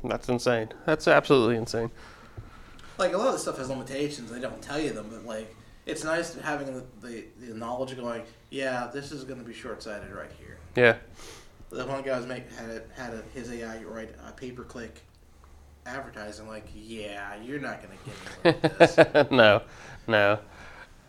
[0.03, 0.67] that's insane.
[0.85, 1.91] That's absolutely insane.
[2.97, 4.29] like a lot of this stuff has limitations.
[4.29, 7.99] They don't tell you them, but like it's nice having the, the, the knowledge of
[7.99, 10.57] going, yeah, this is going to be short sighted right here.
[10.75, 10.97] Yeah.
[11.69, 14.63] The one guy was make had it had a, his AI write a pay per
[14.63, 15.01] click
[15.85, 16.47] advertising.
[16.47, 18.97] Like, yeah, you're not going to get this.
[19.31, 19.61] no,
[20.07, 20.39] no.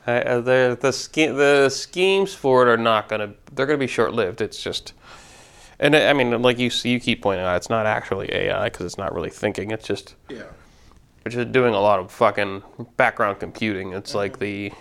[0.06, 3.32] Uh, uh, the the ske- the schemes for it are not gonna.
[3.52, 4.42] They're gonna be short lived.
[4.42, 4.92] It's just,
[5.80, 8.84] and I I mean, like you you keep pointing out, it's not actually AI because
[8.84, 9.70] it's not really thinking.
[9.70, 10.42] It's just yeah,
[11.24, 12.62] it's just doing a lot of fucking
[12.98, 13.92] background computing.
[13.92, 14.72] It's like the.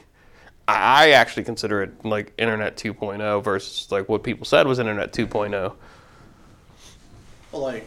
[0.66, 5.26] I actually consider it like Internet 2.0 versus like what people said was Internet oh.
[5.26, 5.74] 2.0.
[7.52, 7.86] well, like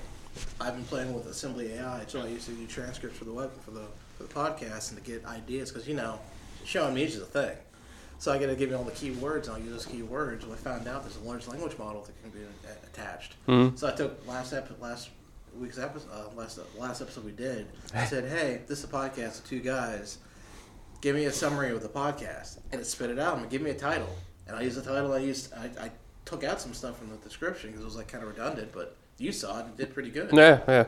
[0.61, 3.71] I've been playing with AssemblyAI, so I used to do transcripts for the web for
[3.71, 3.85] the
[4.17, 6.19] for the podcast and to get ideas because you know,
[6.65, 7.57] showing me is a thing.
[8.19, 10.43] So I got to give me all the keywords, and I'll use those keywords.
[10.45, 13.35] And I found out there's a large language model that can be a- attached.
[13.77, 15.11] So I took last ep- last
[15.59, 17.67] week's episode, uh, last last episode we did.
[17.95, 20.19] I said, "Hey, this is a podcast of two guys.
[21.03, 23.37] Give me a summary of the podcast," and it spit it out.
[23.39, 24.09] and give me a title,
[24.49, 25.13] and I used the title.
[25.13, 25.91] I used I, I
[26.27, 28.97] took out some stuff from the description because it was like kind of redundant, but
[29.17, 29.67] you saw it.
[29.67, 30.31] It did pretty good.
[30.33, 30.87] Yeah, yeah.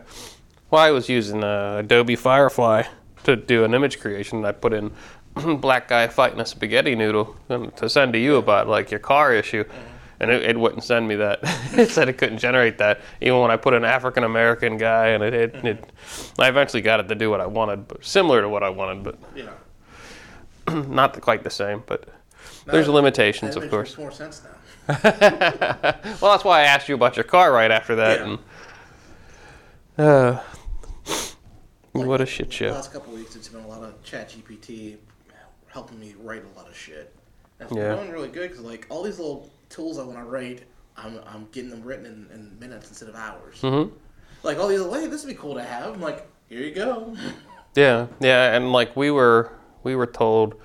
[0.71, 2.83] Well, I was using uh, Adobe Firefly
[3.25, 4.45] to do an image creation.
[4.45, 4.93] I put in
[5.61, 9.33] black guy fighting a spaghetti noodle and to send to you about like your car
[9.33, 9.81] issue, uh-huh.
[10.21, 11.39] and it, it wouldn't send me that.
[11.73, 15.23] it said it couldn't generate that, even when I put an African American guy, and
[15.23, 15.83] it, it, it.
[15.83, 16.41] Mm-hmm.
[16.43, 19.05] I eventually got it to do what I wanted, but similar to what I wanted,
[19.05, 19.51] but Yeah.
[20.89, 21.83] not quite the same.
[21.87, 22.09] But
[22.67, 23.97] there's limitations, of makes course.
[23.97, 24.51] more sense now.
[25.05, 28.21] well, that's why I asked you about your car right after that.
[28.21, 28.37] Yeah.
[29.99, 30.41] And, uh,
[31.95, 32.71] Like, what a shit The show.
[32.71, 34.97] last couple of weeks, it's been a lot of ChatGPT
[35.67, 37.15] helping me write a lot of shit.
[37.61, 37.95] It's Yeah.
[37.97, 40.63] going really good because like all these little tools I want to write,
[40.97, 43.61] I'm, I'm getting them written in, in minutes instead of hours.
[43.61, 43.95] Mm-hmm.
[44.43, 45.95] Like all these, hey, this would be cool to have.
[45.95, 47.15] I'm like, here you go.
[47.75, 49.53] Yeah, yeah, and like we were
[49.85, 50.57] we were told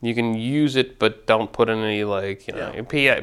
[0.00, 2.82] you can use it, but don't put any like you know Yeah.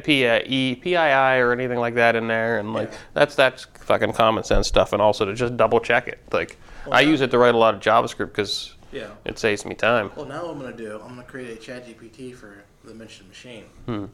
[0.82, 2.98] PII or anything like that in there, and like Yeah.
[3.14, 6.18] that's that's fucking common sense stuff, and also to just double check it.
[6.32, 6.56] Like
[6.90, 7.08] I yeah.
[7.08, 9.08] use it to write a lot of JavaScript because Yeah.
[9.24, 10.10] it saves me time.
[10.16, 13.28] Well, now what I'm gonna do, I'm gonna create a ChatGPT for the Mensch and
[13.28, 13.64] machine.
[13.86, 14.04] Hmm.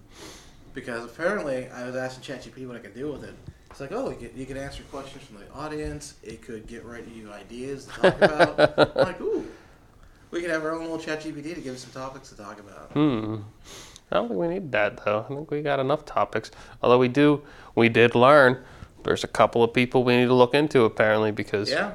[0.75, 3.35] Because apparently, I was asking ChatGPT what I could do with it.
[3.71, 6.15] It's like, oh, you could answer questions from the audience.
[6.23, 8.79] It could get right to you ideas to talk about.
[8.97, 9.47] I'm like, ooh,
[10.33, 12.91] we could have our own little ChatGPT to give us some topics to talk about.
[12.93, 13.37] Hmm.
[14.11, 15.21] I don't think we need that though.
[15.21, 16.51] I think we got enough topics.
[16.83, 17.43] Although we do,
[17.77, 18.63] we did learn.
[19.05, 21.93] There's a couple of people we need to look into apparently because Yeah.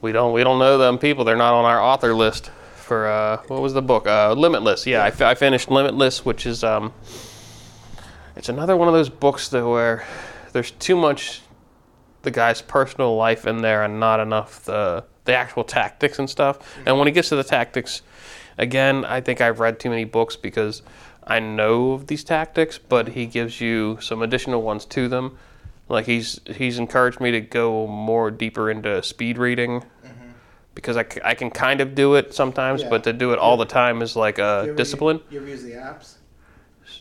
[0.00, 1.24] We don't we don't know them people.
[1.24, 4.06] They're not on our author list for uh, what was the book?
[4.06, 4.84] Uh, Limitless.
[4.86, 6.92] Yeah, I, fi- finished Limitless, which is um,
[8.34, 10.04] it's another one of those books that where
[10.52, 11.42] there's too much
[12.22, 16.58] the guy's personal life in there and not enough the the actual tactics and stuff.
[16.86, 18.02] And when he gets to the tactics,
[18.58, 20.82] again, I think I've read too many books because
[21.24, 25.38] I know of these tactics, but he gives you some additional ones to them.
[25.88, 29.84] Like he's he's encouraged me to go more deeper into speed reading
[30.74, 32.88] because I, I can kind of do it sometimes, Yeah.
[32.88, 35.16] but to do it all the time is like You a ever discipline.
[35.18, 36.14] use- You ever use the apps?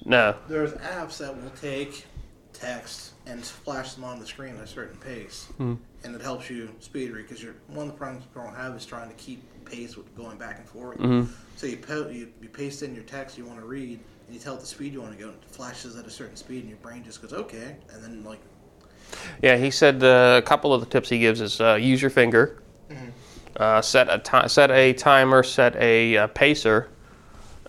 [0.03, 0.35] No.
[0.49, 2.05] There's apps that will take
[2.51, 5.75] text and flash them on the screen at a certain pace, Hmm.
[6.03, 8.75] And it helps you speed read because you're one of the problems people don't have
[8.75, 10.97] is trying to keep pace with going back and forth.
[10.97, 11.31] Mm-hmm.
[11.55, 14.39] So you, po- you you paste in your text you want to read, and you
[14.39, 16.61] tell it the speed you want to go, and it flashes at a certain speed,
[16.61, 18.39] and your brain just goes okay, and then like
[19.41, 22.11] Yeah, he said uh, a couple of the tips he gives is uh, use your
[22.11, 22.61] finger,
[23.57, 26.89] uh, set a ti- set a timer, set a uh, pacer,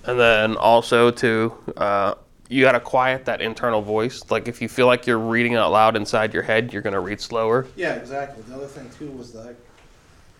[0.04, 2.14] and then also to uh,
[2.52, 4.22] you got to quiet that internal voice.
[4.30, 7.20] Like if you feel like you're reading out loud inside your head, you're gonna read
[7.20, 7.66] slower.
[7.76, 8.42] yeah exactly.
[8.48, 9.56] The other thing too was like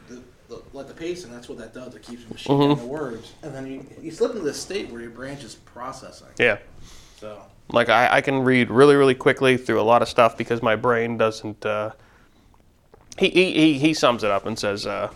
[0.09, 1.95] the, the like the pace, and that's what that does.
[1.95, 5.11] It keeps machining the words, and then you you slip into this state where your
[5.11, 6.29] brain just processing.
[6.39, 6.59] Yeah.
[7.19, 10.63] So Like I, I can read really, really quickly through a lot of stuff because
[10.63, 11.65] my brain doesn't.
[11.65, 11.93] Uh,
[13.19, 15.11] he, he, he, he sums it up and says uh,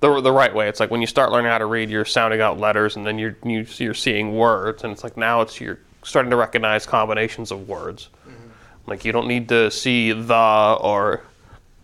[0.00, 0.68] the, the right way.
[0.68, 3.18] It's like when you start learning how to read, you're sounding out letters and then
[3.18, 7.50] you're you, you're seeing words, and it's like now it's you're starting to recognize combinations
[7.50, 8.08] of words.
[8.86, 11.22] Like you don't need to see the or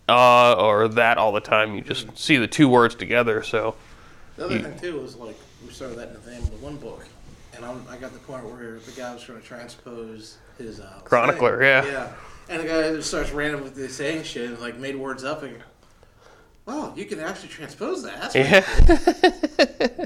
[0.09, 1.73] uh or that all the time.
[1.75, 3.41] You just see the two words together.
[3.43, 3.75] So
[4.35, 6.75] The other You- thing too is like we started that in the name of one
[6.77, 7.05] book,
[7.55, 10.99] and I'm, I got the point where the guy was trying to transpose his uh,
[11.05, 11.85] Chronicler, saying.
[11.85, 11.91] yeah.
[11.91, 12.11] yeah,
[12.49, 15.43] and the guy just starts random with the saying shit and like made words up
[15.43, 15.55] and.
[16.65, 18.31] Wow, you can actually transpose that.
[18.33, 20.05] That's Yeah.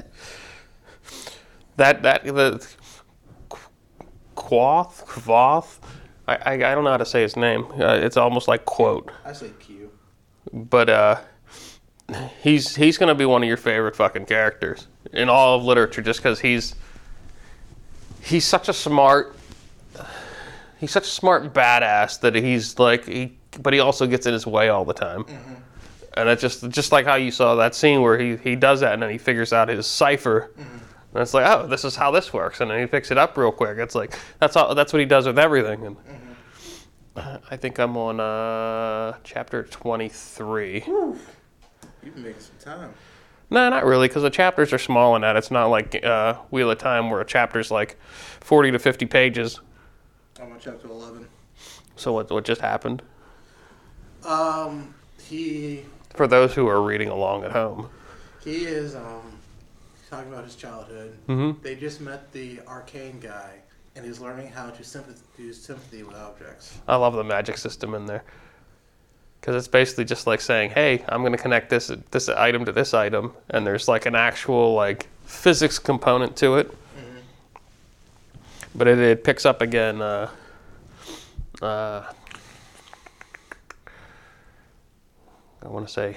[1.76, 2.66] that that the
[4.44, 5.80] Quoth Quoth.
[6.28, 7.64] I, I, I don't know how to say his name.
[7.78, 9.90] Uh, it's almost like quote, I say Q.
[10.52, 11.20] but uh,
[12.42, 16.20] he's he's gonna be one of your favorite fucking characters in all of literature, just
[16.20, 16.74] because he's
[18.22, 19.34] he's such a smart
[20.78, 24.46] he's such a smart badass that he's like he, but he also gets in his
[24.46, 25.24] way all the time.
[26.18, 28.92] And it's just just like how you saw that scene where he, he does that
[28.92, 30.50] and then he figures out his cipher.
[31.14, 33.36] And it's like, oh, this is how this works, and then he picks it up
[33.36, 33.78] real quick.
[33.78, 34.74] It's like that's all.
[34.74, 35.86] That's what he does with everything.
[35.86, 35.96] And
[37.14, 40.82] uh, I think I'm on uh, chapter 23.
[40.86, 41.18] You've
[42.02, 42.92] been making some time.
[43.48, 45.36] No, not really, because the chapters are small in that.
[45.36, 47.96] It's not like uh, Wheel of Time where a chapter's like
[48.40, 49.60] 40 to 50 pages.
[50.42, 51.28] I'm on chapter 11.
[51.94, 53.02] So what what just happened?
[54.26, 57.88] Um, he For those who are reading along at home.
[58.42, 59.33] he is um
[60.14, 61.16] talking about his childhood.
[61.28, 61.60] Mhm.
[61.62, 63.50] They just met the arcane guy,
[63.96, 66.78] and he's learning how to sympath- use sympathy with objects.
[66.86, 68.22] I love the magic system in there.
[69.40, 72.72] Because it's basically just like saying, "Hey, I'm going to connect this this item to
[72.72, 76.72] this item," and there's like an actual like physics component to it.
[78.74, 80.00] But it, it picks up again.
[80.00, 80.30] Uh,
[81.60, 82.04] uh,
[85.62, 86.16] I want to say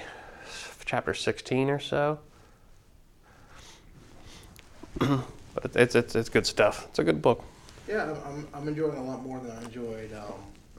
[0.84, 2.18] chapter 16 or so.
[5.54, 6.86] but it's it's it's good stuff.
[6.90, 7.44] It's a good book.
[7.88, 10.12] Yeah, I'm, I'm, enjoying it a lot more than I enjoyed.
[10.12, 10.34] Um,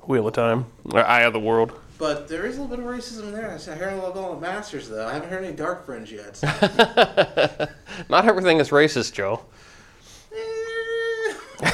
[0.08, 1.72] Wheel of Time, or Eye of the World.
[1.98, 3.50] but there is a little bit of racism there.
[3.52, 5.08] I heard a little the masters though.
[5.08, 6.40] I haven't heard any dark friends yet.
[8.10, 9.42] Not everything is racist, Joe.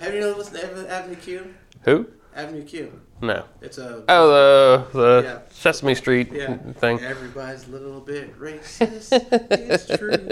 [0.00, 1.54] Have you listened to Avenue Q?
[1.82, 2.06] Who?
[2.34, 3.00] Avenue Q.
[3.22, 3.44] No.
[3.60, 5.38] It's a Oh, the the Yeah.
[5.50, 7.00] Sesame Street yeah thing.
[7.00, 9.10] Everybody's a little bit racist.
[9.50, 10.28] it's true.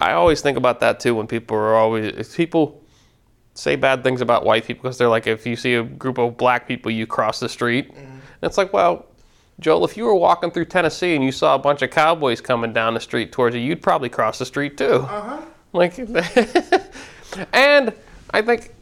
[0.00, 2.82] I always think about that too when people are always if people
[3.54, 6.36] say bad things about white people because they're like if you see a group of
[6.36, 7.90] black people you cross the street.
[7.96, 9.06] And it's like, well,
[9.60, 12.72] Joel, if you were walking through Tennessee and you saw a bunch of cowboys coming
[12.72, 14.94] down the street towards you, you'd probably cross the street too.
[14.94, 15.40] Uh huh.
[15.72, 15.96] Like,
[17.52, 17.92] and
[18.32, 18.73] I think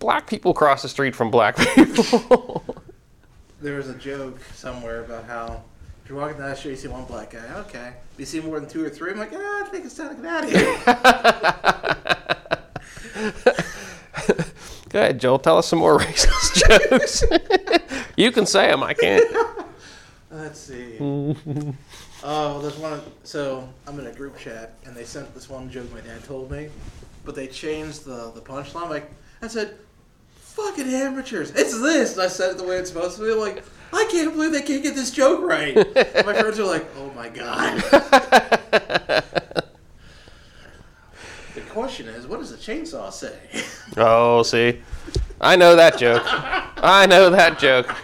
[0.00, 2.64] black people cross the street from black people.
[3.60, 5.62] There was a joke somewhere about how
[6.02, 7.46] if you're walking down the street, you see one black guy.
[7.60, 7.92] Okay.
[8.14, 10.16] If you see more than two or three, I'm like, ah, I think it's time
[10.16, 10.78] to get out of here.
[14.88, 15.38] Go ahead, Joel.
[15.38, 17.22] Tell us some more racist jokes.
[18.16, 18.82] you can say them.
[18.82, 19.24] I can't.
[20.30, 20.96] Let's see.
[21.00, 21.36] oh,
[22.24, 23.00] well, there's one.
[23.22, 26.50] So I'm in a group chat, and they sent this one joke my dad told
[26.50, 26.70] me,
[27.24, 28.88] but they changed the the punchline.
[28.88, 29.10] Like
[29.42, 29.76] I said,
[30.64, 32.14] "Fucking amateurs." It's this.
[32.14, 33.32] And I said it the way it's supposed to be.
[33.32, 35.76] I'm like, I can't believe they can't get this joke right.
[35.76, 37.76] And my friends are like, "Oh my god."
[41.54, 43.38] the question is, what does a chainsaw say?
[43.96, 44.80] Oh, see,
[45.40, 46.22] I know that joke.
[46.24, 47.94] I know that joke.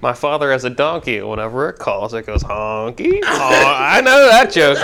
[0.00, 1.20] My father has a donkey.
[1.20, 3.18] Whenever it calls, it goes honky.
[3.24, 3.24] honk.
[3.24, 4.78] I know that joke.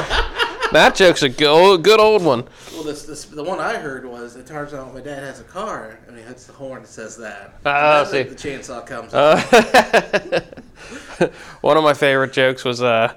[0.73, 2.45] That joke's a good old, good old one.
[2.73, 5.45] Well, this, this the one I heard was it turns out my dad has a
[5.45, 7.55] car and he hits the horn and says that.
[7.65, 8.23] And then see.
[8.23, 9.15] the chainsaw comes.
[9.15, 10.41] Uh,
[11.61, 13.15] one of my favorite jokes was, uh,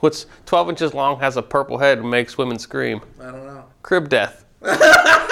[0.00, 3.64] "What's 12 inches long, has a purple head, and makes women scream." I don't know.
[3.82, 4.44] Crib death.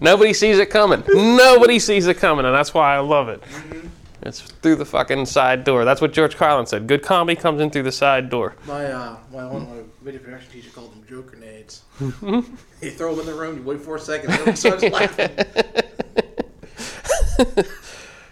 [0.00, 1.02] Nobody sees it coming.
[1.08, 3.42] Nobody sees it coming, and that's why I love it.
[4.24, 5.84] It's through the fucking side door.
[5.84, 6.86] That's what George Carlin said.
[6.86, 8.56] Good comedy comes in through the side door.
[8.66, 11.82] My uh, my one my video production teacher called them joke grenades.
[12.00, 15.30] you throw them in the room, you wait four seconds, everyone starts laughing.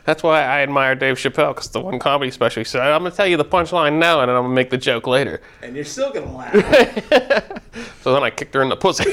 [0.04, 3.12] That's why I admire Dave Chappelle, because the one comedy special he said, I'm going
[3.12, 5.40] to tell you the punchline now, and then I'm going to make the joke later.
[5.62, 7.60] and you're still gonna laugh.
[8.02, 9.04] So then I kicked her in the pussy.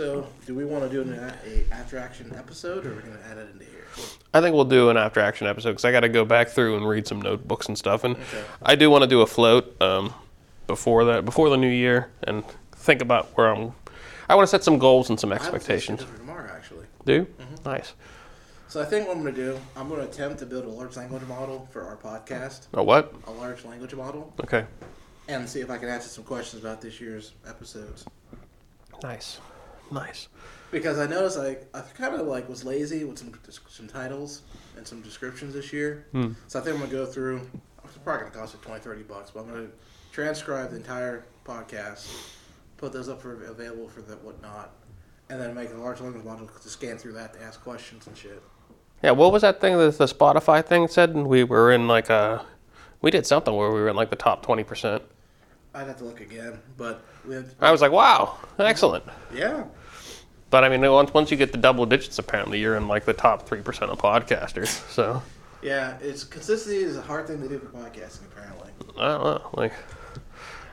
[0.00, 3.20] So, do we want to do an a after action episode, or are we gonna
[3.30, 3.84] add it into here?
[4.32, 6.78] I think we'll do an after action episode because I got to go back through
[6.78, 8.42] and read some notebooks and stuff, and Okay.
[8.62, 10.14] I do want to do a float um,
[10.66, 12.42] before that, before the new year, and
[12.72, 13.72] think about where I'm.
[14.26, 16.02] I want to set some goals and some I have a expectations.
[16.16, 16.86] tomorrow, actually.
[17.04, 17.68] Do Mm-hmm.
[17.68, 17.92] nice.
[18.68, 21.24] So I think what I'm gonna do, I'm gonna attempt to build a large language
[21.28, 23.12] model for our podcast, A what?
[23.26, 24.64] a large language model, Okay,
[25.28, 28.06] and see if I can answer some questions about this year's episodes.
[29.02, 29.40] nice,
[29.90, 30.28] nice.
[30.70, 33.32] Because I noticed like I kind of like was lazy with some
[33.68, 34.42] some titles
[34.76, 36.06] and some descriptions this year.
[36.12, 36.32] Hmm.
[36.46, 37.48] So I think I'm gonna go through.
[37.84, 39.66] It's probably gonna cost like 20, 30 bucks, but I'm gonna
[40.12, 42.08] transcribe the entire podcast,
[42.76, 44.70] put those up for available for the whatnot,
[45.28, 48.16] and then make a large language model to scan through that to ask questions and
[48.16, 48.40] shit.
[49.02, 51.16] Yeah, what was that thing that the Spotify thing said?
[51.16, 52.44] We were in like a,
[53.00, 55.02] we did something where we were in like the top twenty percent.
[55.74, 59.04] I'd have to look again, but we had, I was like, wow, excellent.
[59.34, 59.64] yeah.
[60.50, 63.12] But I mean, once once you get the double digits, apparently you're in like the
[63.12, 64.68] top three percent of podcasters.
[64.90, 65.22] So
[65.62, 68.26] Yeah, it's consistency is a hard thing to do for podcasting.
[68.32, 69.72] Apparently, I don't know, like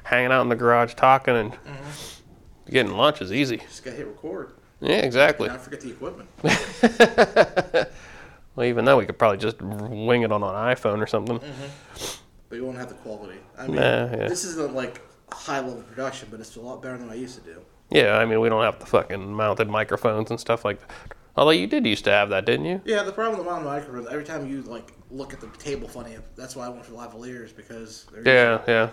[0.04, 2.72] hanging out in the garage talking and mm-hmm.
[2.72, 3.58] getting lunch is easy.
[3.58, 4.54] just gotta hit record.
[4.82, 5.48] Yeah, exactly.
[5.48, 6.30] Not forget the equipment.
[8.58, 11.38] Well, even though we could probably just wing it on an iPhone or something.
[11.38, 12.18] Mm-hmm.
[12.50, 13.38] but you won't have the quality.
[13.56, 14.28] I mean, Nah, yeah.
[14.28, 15.00] this isn't like
[15.32, 17.62] high level production, but it's a lot better than I used to do.
[17.90, 20.90] Yeah, I mean, we don't have the fucking mounted microphones and stuff like that.
[21.38, 22.82] Although you did used to have that, didn't you?
[22.84, 25.88] Yeah, the problem with the mountain microphones, every time you like look at the table
[25.88, 28.90] funny, that's why I went for lavaliers because they're Yeah, yeah.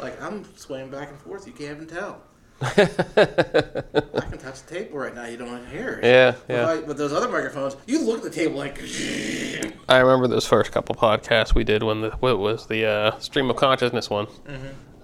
[0.00, 1.46] like I'm swaying back and forth.
[1.46, 2.22] You can't even tell.
[2.60, 5.26] I can touch the table right now.
[5.26, 6.04] You don't even hear it.
[6.04, 6.68] Yeah, But, yeah.
[6.68, 8.78] I- but those other microphones, you look at the table like.
[9.88, 13.48] I remember those first couple podcasts we did when the what was the uh, stream
[13.50, 14.26] of consciousness one.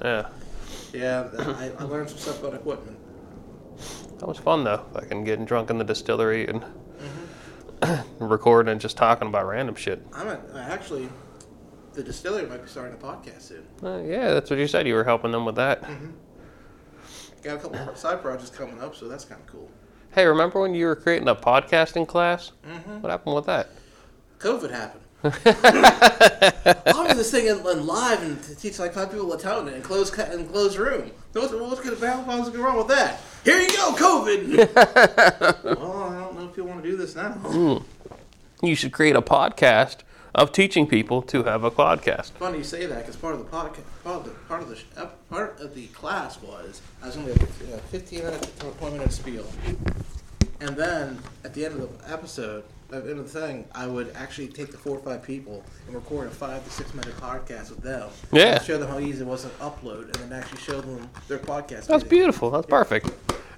[0.02, 0.28] Yeah,
[0.92, 2.98] Yeah, I, I learned some stuff about equipment.
[4.24, 4.82] That was fun though.
[4.94, 6.64] Fucking getting drunk in the distillery and
[8.18, 10.02] recording and just talking about random shit.
[10.14, 11.10] I'm I actually,
[11.92, 13.66] the distillery might be starting a podcast soon.
[13.82, 14.86] Uh, yeah, that's what you said.
[14.86, 15.82] You were helping them with that.
[17.42, 19.70] Got a couple side projects coming up, so that's kind of cool.
[20.14, 22.52] Hey, remember when you were creating a podcasting class?
[23.00, 23.68] What happened with that?
[24.38, 25.03] COVID happened.
[26.84, 30.12] I'll do this thing in, in live and teach like five people Italian in enclosed
[30.12, 31.10] ca- enclosed room.
[31.32, 33.20] What's, what's going to go wrong with that?
[33.42, 34.74] Here you go, COVID.
[35.78, 37.32] well, I don't know if you want to do this now.
[37.32, 37.78] Hmm.
[38.62, 39.98] You should create a podcast
[40.34, 42.32] of teaching people to have a podcast.
[42.32, 45.08] Funny you say that because part of the podcast, part of the part of the
[45.30, 49.12] part of the class was I was only a fif- fifteen minute, to twenty minute
[49.12, 49.46] spiel,
[50.60, 52.64] and then at the end of the episode,
[52.98, 56.30] at the thing, I would actually take the four or five people and record a
[56.30, 58.08] five to six minute podcast with them.
[58.32, 58.60] Yeah.
[58.60, 61.86] show them how easy it was to upload, and then actually show them their podcast.
[61.86, 62.08] That's video.
[62.08, 62.50] beautiful.
[62.50, 63.10] That's perfect.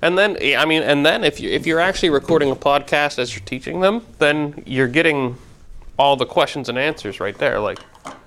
[0.02, 3.34] And then, I mean, and then if you if you're actually recording a podcast as
[3.34, 5.36] you're teaching them, then you're getting
[5.98, 7.58] all the questions and answers right there.
[7.60, 7.78] Like,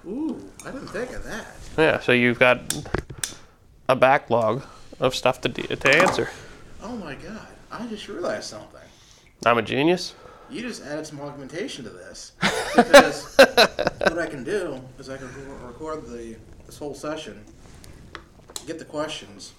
[0.08, 1.46] Ooh, I didn't think of that.
[1.78, 2.62] yeah, so you've got
[3.88, 4.64] a backlog
[5.00, 6.30] of stuff to de- to answer.
[6.82, 8.82] Oh my god, I just realized something.
[9.46, 10.14] I'm a genius.
[10.50, 12.34] You just added some augmentation to this.
[12.76, 15.28] Because what I can do is I can
[15.66, 16.36] record the
[16.68, 17.44] this whole session,
[18.68, 19.54] get the questions,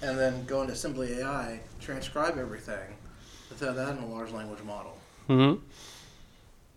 [0.00, 2.94] and then go into AssemblyAI, transcribe everything,
[3.50, 4.96] and throw that in a large language model.
[5.26, 5.54] hmm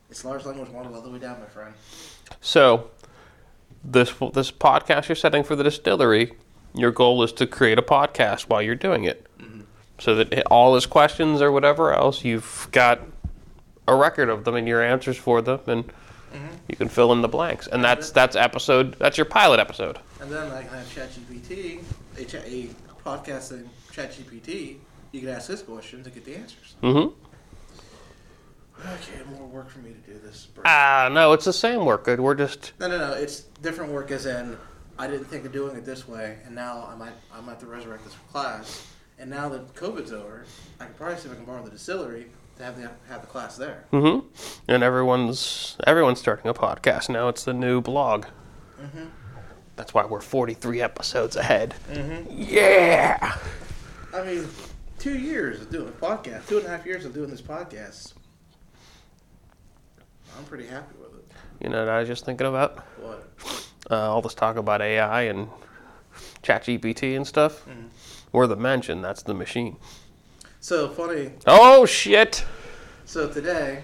[0.10, 1.74] It's large language model all the way down, my friend.
[2.42, 2.90] So,
[3.84, 6.34] this this podcast you're setting for the distillery,
[6.74, 9.28] your goal is to create a podcast while you're doing it,
[10.00, 13.00] so that all his questions or whatever else, you've got
[13.88, 15.92] a record of them and your answers for them, and
[16.68, 18.96] You can fill in the blanks, and that's that's episode.
[18.98, 20.00] That's your pilot episode.
[20.20, 21.84] And then I can have ChatGPT,
[22.18, 22.70] a, chat, a
[23.06, 24.78] podcasting ChatGPT.
[25.12, 26.76] You can ask this question to get the answers.
[26.82, 27.14] Mm-hmm.
[28.82, 30.48] Okay, more work for me to do this.
[30.66, 32.06] Ah, no, it's the same work.
[32.06, 33.14] Good, We're just No, no, no.
[33.14, 34.58] It's different work as in
[34.98, 37.60] I didn't think of doing it this way, and now I might I might have
[37.60, 38.88] to resurrect this for class.
[39.20, 40.46] And now that COVID's over,
[40.80, 42.28] I can probably see if I can borrow the distillery
[42.58, 43.86] to have the have the class there.
[43.92, 44.28] mm-hmm.
[44.68, 47.28] And everyone's everyone's starting a podcast now.
[47.30, 48.26] It's the new blog.
[48.82, 49.10] Mhm.
[49.76, 51.74] That's why we're 43 episodes ahead.
[51.92, 52.28] Mhm.
[52.30, 53.38] Yeah.
[54.14, 54.48] I mean,
[55.00, 58.14] two years of doing a podcast, two and a half years of doing this podcast.
[60.38, 61.26] I'm pretty happy with it.
[61.64, 62.80] You know what I was just thinking about?
[63.00, 63.30] What?
[63.92, 65.50] uh, all this talk about AI and
[66.44, 67.66] ChatGPT and stuff.
[68.32, 68.88] We're the mensch.
[68.88, 69.78] That's the machine.
[70.64, 71.30] So funny.
[71.46, 72.46] Oh shit!
[73.04, 73.84] So today,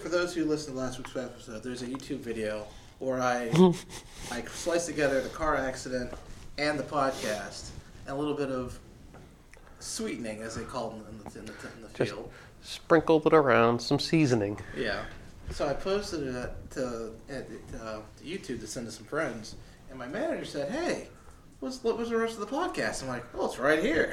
[0.00, 2.64] for those who listened to last week's episode, there's a YouTube video
[3.00, 3.50] where I
[4.30, 6.12] I sliced together the car accident
[6.58, 7.70] and the podcast
[8.06, 8.78] and a little bit of
[9.80, 12.30] sweetening, as they call it in the, in the, in the Just- field.
[12.62, 14.56] Sprinkled it around, some seasoning.
[14.76, 15.02] Yeah.
[15.50, 17.32] So I posted it to, uh,
[17.74, 19.56] to YouTube to send to some friends,
[19.90, 21.08] and my manager said, "Hey,
[21.62, 24.12] what's what was the rest of the podcast?" I'm like, "Oh, it's right here."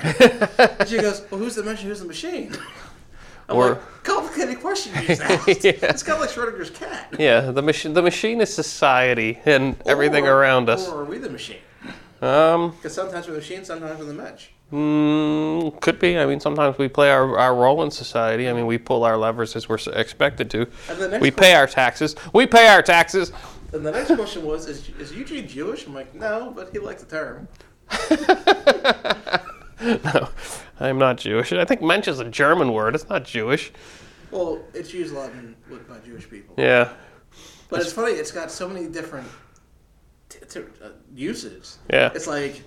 [0.80, 1.88] and she goes, "Well, who's the machine?
[1.88, 2.56] Who's the machine?"
[3.50, 5.64] I'm Or- like, "Complicated question you just asked.
[5.64, 5.72] Yeah.
[5.82, 7.94] It's kind of like Schrodinger's cat." Yeah, the machine.
[7.94, 10.88] The machine is society and everything around us.
[10.88, 11.58] Or are we the machine?
[12.22, 14.52] Um, Because sometimes we're the machine, sometimes we're the match.
[14.74, 16.18] mm, could be.
[16.20, 18.50] I mean, sometimes we play our, our role in society.
[18.50, 20.68] I mean, we pull our levers as we're expected to.
[20.90, 22.16] And the next We pay our taxes.
[22.34, 23.32] We pay our taxes.
[23.72, 27.04] And the next question was, "Is, is Eugene Jewish?" I'm like, "No, but he likes
[27.04, 27.48] the term."
[30.04, 30.30] no,
[30.80, 31.54] I'm not Jewish.
[31.54, 32.96] I think mensch is a German word.
[32.96, 33.72] It's not Jewish.
[34.32, 36.56] Well, it's used a lot in, with, by Jewish people.
[36.58, 36.94] Yeah,
[37.70, 38.14] But it's funny.
[38.14, 39.28] It's got so many different
[40.30, 41.80] t- t- uh, uses.
[41.90, 42.12] Yeah.
[42.14, 42.64] It's like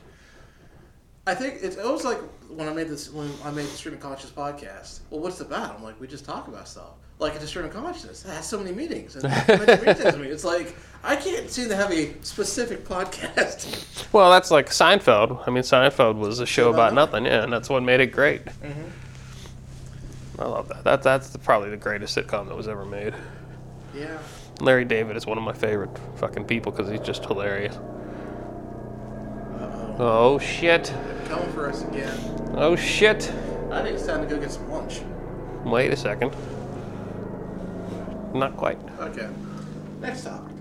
[1.27, 4.01] I think it's always like when I made this when I made the Stream of
[4.01, 5.01] Conscious podcast.
[5.11, 5.77] Well, what's it about?
[5.77, 6.95] I'm like, we just talk about stuff.
[7.23, 8.25] Like a of Consciousness.
[8.25, 9.15] It has so many meanings.
[9.15, 14.13] And it's like I can't seem to have a specific podcast.
[14.13, 15.47] Well, that's like Seinfeld.
[15.47, 18.09] I mean, Seinfeld was a show about about nothing, yeah, and that's what made it
[18.09, 18.45] great.
[18.45, 20.41] Mm-hmm.
[20.41, 20.83] I love that.
[20.83, 23.15] That that's the, probably the greatest sitcom that was ever made.
[23.95, 24.19] yeah.
[24.61, 27.77] Larry David is one of my favorite fucking people because he's just hilarious.
[29.61, 29.97] Uh-oh.
[29.99, 30.93] Oh shit!
[31.27, 32.19] Coming for us again.
[32.57, 33.33] Oh shit!
[33.71, 35.01] I think it's time to go get some lunch.
[35.65, 36.35] Wait a second.
[38.35, 38.79] Not quite.
[38.99, 39.29] Okay.
[40.01, 40.53] Next topic.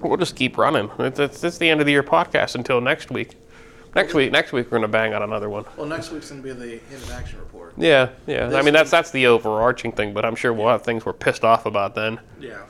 [0.00, 0.90] We'll just keep running.
[0.98, 3.36] It's, it's, it's the end of the year podcast until next week.
[3.94, 5.64] Next week, next week we're gonna bang out another one.
[5.76, 7.74] Well, next week's gonna be the end of action report.
[7.76, 8.50] Yeah, yeah.
[8.56, 11.44] I mean, that's that's the overarching thing, but I'm sure we'll have things we're pissed
[11.44, 12.18] off about then.
[12.40, 12.62] Yeah.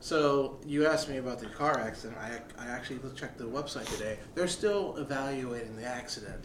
[0.00, 2.18] So you asked me about the car accident.
[2.20, 4.18] I, I actually checked the website today.
[4.34, 6.44] They're still evaluating the accident,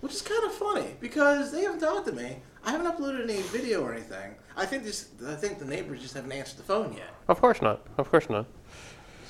[0.00, 2.36] which is kind of funny because they haven't talked to me.
[2.64, 4.34] I haven't uploaded any video or anything.
[4.56, 5.08] I think this.
[5.26, 7.08] I think the neighbors just haven't answered the phone yet.
[7.28, 7.80] Of course not.
[7.98, 8.46] Of course not.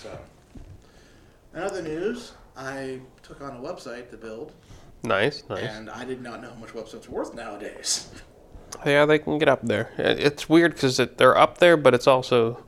[0.03, 0.19] So.
[1.55, 4.53] In other news, I took on a website to build,
[5.03, 5.63] Nice, nice.
[5.65, 8.11] and I did not know how much websites are worth nowadays.
[8.87, 9.91] Yeah, they can get up there.
[9.99, 12.63] It's weird because it, they're up there, but it's also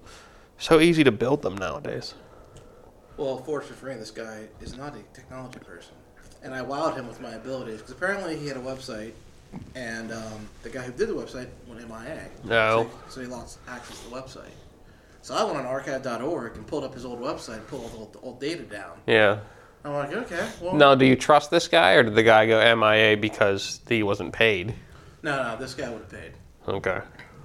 [0.58, 2.14] so easy to build them nowadays.
[3.16, 5.94] Well, fortunately for me, this guy is not a technology person,
[6.42, 9.12] and I wowed him with my abilities because apparently he had a website,
[9.74, 12.28] and um, the guy who did the website went MIA.
[12.44, 12.90] No.
[13.08, 14.50] So, so he lost access to the website.
[15.22, 17.96] So I went on archive.org and pulled up his old website, and pulled all the
[17.96, 18.98] old, old data down.
[19.06, 19.38] Yeah.
[19.84, 22.76] I'm like, okay, well, Now, do you trust this guy, or did the guy go
[22.76, 24.74] MIA because he wasn't paid?
[25.22, 26.32] no, no, this guy would have paid.
[26.68, 27.00] Okay.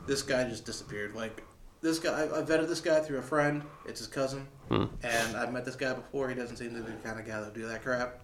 [0.07, 1.15] This guy just disappeared.
[1.15, 1.43] Like
[1.81, 3.63] this guy, I, I vetted this guy through a friend.
[3.85, 6.29] It's his cousin, and I've met this guy before.
[6.29, 8.21] He doesn't seem to be the kind of guy that would do that crap.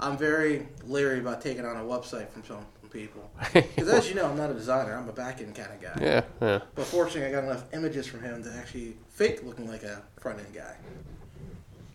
[0.00, 4.26] I'm very leery about taking on a website from some people because, as you know,
[4.30, 4.94] I'm not a designer.
[4.96, 5.98] I'm a back end kind of guy.
[6.00, 6.60] Yeah, yeah.
[6.74, 10.38] But fortunately, I got enough images from him to actually fake looking like a front
[10.38, 10.76] end guy.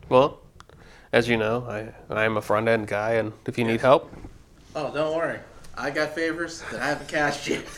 [0.10, 0.40] Well,
[1.14, 4.12] as you know, I I am a front end guy, and if you need help,
[4.76, 5.40] Oh, don't worry.
[5.76, 7.64] I got favors that I haven't cashed yet.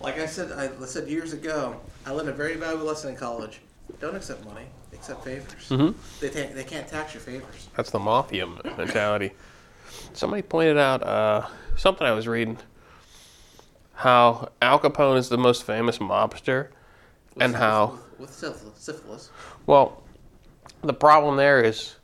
[0.00, 3.60] like I said, I said years ago, I learned a very valuable lesson in college.
[4.00, 5.68] Don't accept money, accept favors.
[5.70, 5.94] Mhm.
[6.20, 7.68] They, ta- they can't tax your favors.
[7.76, 8.46] that's the mafia
[8.76, 9.32] mentality.
[10.12, 11.46] Somebody pointed out uh,
[11.76, 12.58] something I was reading
[13.96, 16.68] how Al Capone is the most famous mobster,
[17.40, 18.78] and With- how With, syphilis.
[18.78, 19.30] syphilis.
[19.66, 20.02] Well,
[20.82, 21.94] the problem there is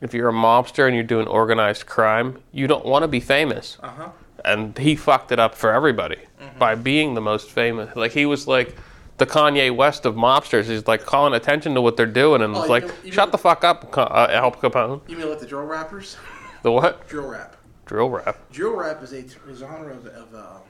[0.00, 3.76] if you're a mobster and you're doing organized crime, you don't want to be famous.
[3.82, 4.08] Uh huh.
[4.44, 6.18] And he fucked it up for everybody
[6.58, 7.94] by being the most famous.
[7.96, 8.74] Like he was like
[9.18, 10.64] the Kanye West of mobsters.
[10.66, 13.32] He's like calling attention to what they're doing, and Oh, it's like, know- shut know-
[13.32, 15.02] the fuck up, uh, Al Capone.
[15.08, 16.16] You mean like the drill rappers?
[16.62, 17.06] The what?
[17.08, 17.56] Drill rap.
[17.88, 18.38] Drill rap.
[18.52, 20.60] Drill rap is a t- genre of, of um,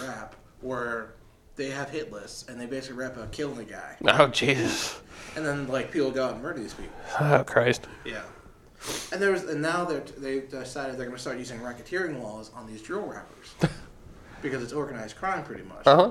[0.00, 1.14] rap where
[1.56, 5.00] they have hit lists and they basically rap about killing a guy, Oh Jesus.
[5.34, 6.94] and then like people go out and murder these people.
[7.20, 7.86] Oh Christ.
[8.04, 8.22] Yeah.
[9.12, 12.52] And there was, and now they're they decided they're going to start using racketeering laws
[12.54, 13.54] on these drill rappers
[14.42, 15.84] because it's organized crime, pretty much.
[15.86, 16.10] Uh huh.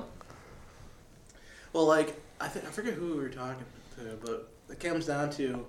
[1.72, 3.64] Well, like I think I forget who we were talking
[3.96, 5.66] to, but it comes down to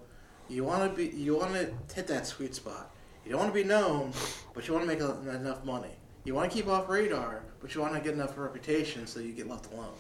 [0.50, 2.92] you want to be you want to hit that sweet spot.
[3.28, 4.14] You don't want to be known,
[4.54, 5.92] but you want to make a, enough money.
[6.24, 9.34] You want to keep off radar, but you want to get enough reputation so you
[9.34, 9.92] get left alone.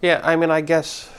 [0.00, 1.10] Yeah, I mean, I guess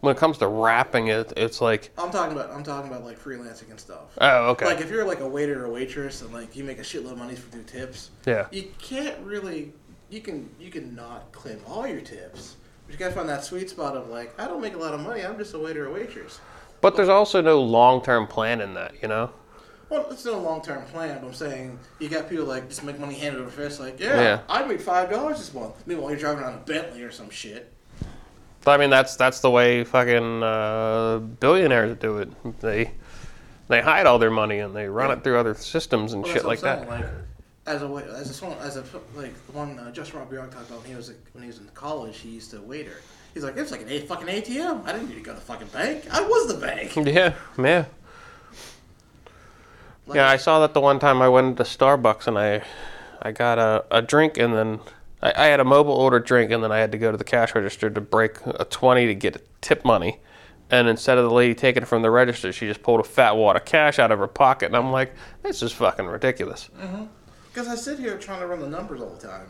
[0.00, 3.22] when it comes to rapping, it it's like, I'm talking about I'm talking about like
[3.22, 4.16] freelancing and stuff.
[4.22, 4.64] oh okay.
[4.64, 7.18] Like if you're like a waiter or waitress and like you make a shitload of
[7.18, 8.46] money for through tips, yeah.
[8.50, 9.74] you can't really
[10.08, 12.56] you can you can not claim all your tips.
[12.86, 15.00] But you gotta find that sweet spot of like I don't make a lot of
[15.00, 15.26] money.
[15.26, 16.40] I'm just a waiter or waitress.
[16.80, 19.30] But there's also no long-term plan in that, you know.
[19.90, 22.84] Well, it's not a long term plan, but I'm saying you got people like just
[22.84, 24.40] make money hand over fist, like, yeah, Yeah.
[24.48, 25.74] I made five dollars this month.
[25.86, 27.72] Meanwhile, you're driving around a Bentley or some shit.
[28.66, 32.60] I mean, that's that's the way fucking uh, billionaires do it.
[32.60, 32.90] They
[33.68, 36.42] they hide all their money and they run it through other systems and Well, shit
[36.42, 36.88] that's like I'm that.
[36.88, 37.10] saying, Like,
[37.66, 38.84] as a wa- as a song, as a
[39.14, 41.68] like the one uh, Justin Robert talked about when he was when he was in
[41.74, 42.96] college, he used to waiter.
[43.32, 44.84] He's like, it was like an a fucking ATM.
[44.86, 46.04] I didn't need to go to the fucking bank.
[46.10, 46.94] I was the bank.
[47.06, 47.84] Yeah, yeah.
[50.08, 52.62] Like, Yeah, I saw that the one time I went to Starbucks and I,
[53.20, 54.80] I got a, a drink and then
[55.22, 57.24] I, I had a mobile order drink and then I had to go to the
[57.24, 60.20] cash register to break a twenty to get tip money,
[60.70, 63.36] and instead of the lady taking it from the register, she just pulled a fat
[63.36, 66.70] wad of cash out of her pocket, and I'm like, this is fucking ridiculous.
[66.78, 67.04] Mm-hmm.
[67.52, 69.48] Because I sit here trying to run the numbers all the time.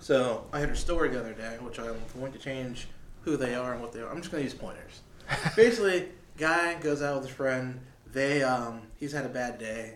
[0.00, 2.88] So I had a story the other day, which I'm going to change
[3.22, 4.10] who they are and what they are.
[4.10, 5.02] I'm just going to use pointers.
[5.56, 6.08] Basically,
[6.38, 7.80] guy goes out with his friend.
[8.12, 9.94] They um, he's had a bad day,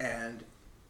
[0.00, 0.42] and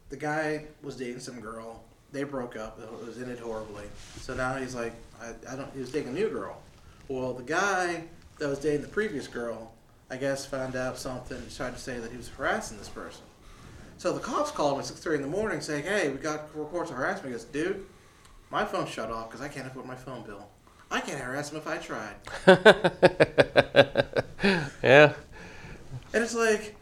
[0.09, 1.83] the guy was dating some girl.
[2.11, 2.79] They broke up.
[2.81, 3.85] It was ended horribly.
[4.19, 5.71] So now he's like, I, I don't.
[5.73, 6.61] He was dating a new girl.
[7.07, 8.03] Well, the guy
[8.39, 9.71] that was dating the previous girl,
[10.09, 11.37] I guess, found out something.
[11.37, 13.23] and tried to say that he was harassing this person.
[13.97, 16.55] So the cops called him at six thirty in the morning, saying, "Hey, we got
[16.57, 17.85] reports of harassment." He goes, "Dude,
[18.49, 20.47] my phone shut off because I can't afford my phone bill.
[20.89, 22.15] I can't harass him if I tried."
[24.81, 25.13] Yeah,
[26.13, 26.75] And it's like,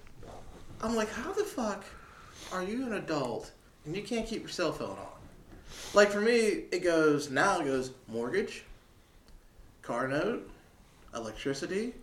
[0.81, 1.83] I'm like, how the fuck
[2.51, 3.51] are you an adult
[3.85, 5.17] and you can't keep your cell phone on?
[5.93, 7.59] Like for me, it goes now.
[7.59, 8.63] It goes mortgage,
[9.81, 10.49] car note,
[11.13, 11.93] electricity,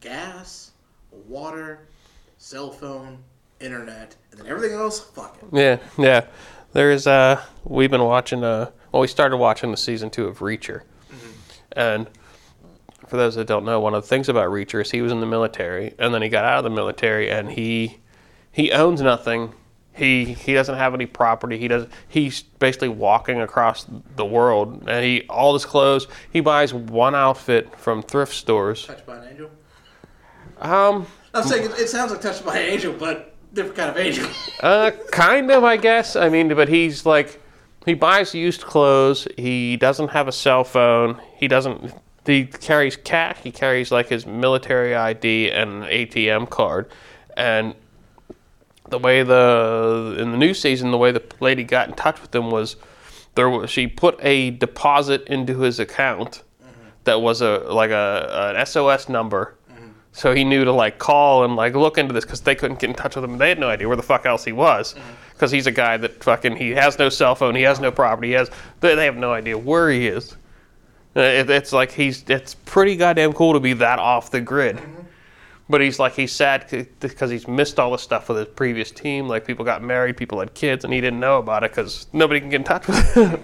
[0.00, 0.70] gas,
[1.28, 1.86] water,
[2.38, 3.18] cell phone,
[3.60, 5.00] internet, and then everything else.
[5.00, 5.48] Fuck it.
[5.52, 6.26] yeah, yeah.
[6.72, 10.82] There's uh, we've been watching uh, well, we started watching the season two of Reacher,
[11.72, 12.08] and
[13.14, 15.20] for those that don't know, one of the things about Reacher is he was in
[15.20, 17.98] the military, and then he got out of the military, and he
[18.50, 19.54] he owns nothing.
[19.92, 21.56] He he doesn't have any property.
[21.56, 21.86] He does.
[22.08, 23.86] He's basically walking across
[24.16, 26.08] the world, and he all his clothes.
[26.32, 28.84] He buys one outfit from thrift stores.
[28.84, 29.50] Touched by an angel.
[30.58, 33.96] Um, I'm saying it, it sounds like touched by an angel, but different kind of
[33.96, 34.28] angel.
[34.58, 36.16] Uh, kind of, I guess.
[36.16, 37.40] I mean, but he's like,
[37.86, 39.28] he buys used clothes.
[39.36, 41.22] He doesn't have a cell phone.
[41.36, 41.94] He doesn't.
[42.26, 43.38] He carries cash.
[43.42, 46.90] He carries like his military ID and an ATM card.
[47.36, 47.74] And
[48.88, 52.34] the way the in the new season, the way the lady got in touch with
[52.34, 52.76] him was
[53.34, 53.48] there.
[53.48, 56.42] Was, she put a deposit into his account
[57.04, 59.56] that was a like a an SOS number.
[60.16, 62.88] So he knew to like call and like look into this because they couldn't get
[62.88, 63.36] in touch with him.
[63.36, 65.08] They had no idea where the fuck else he was mm-hmm.
[65.32, 68.28] because he's a guy that fucking he has no cell phone, he has no property,
[68.28, 68.48] he has
[68.80, 70.36] they, they have no idea where he is.
[71.16, 74.80] Uh, It, it's like he's it's pretty goddamn cool to be that off the grid.
[75.68, 79.28] But he's like he's sad because he's missed all the stuff with his previous team.
[79.28, 82.40] Like people got married, people had kids, and he didn't know about it because nobody
[82.40, 83.42] can get in touch with him.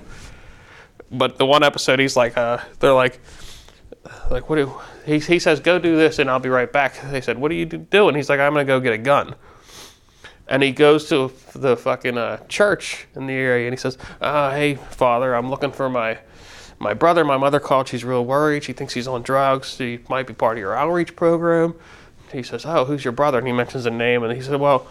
[1.12, 3.20] but the one episode, he's like, uh, they're like,
[4.30, 4.72] like what do
[5.04, 7.54] he, he says go do this and i'll be right back they said what are
[7.54, 9.34] you doing he's like i'm gonna go get a gun
[10.48, 14.50] and he goes to the fucking uh, church in the area and he says uh,
[14.50, 16.18] hey father i'm looking for my
[16.80, 17.86] my brother my mother called.
[17.86, 18.64] She's real worried.
[18.64, 19.78] She thinks he's on drugs.
[19.78, 21.74] He might be part of your outreach program.
[22.32, 23.38] He says oh who's your brother?
[23.38, 24.24] And he mentions a name.
[24.24, 24.88] And he said well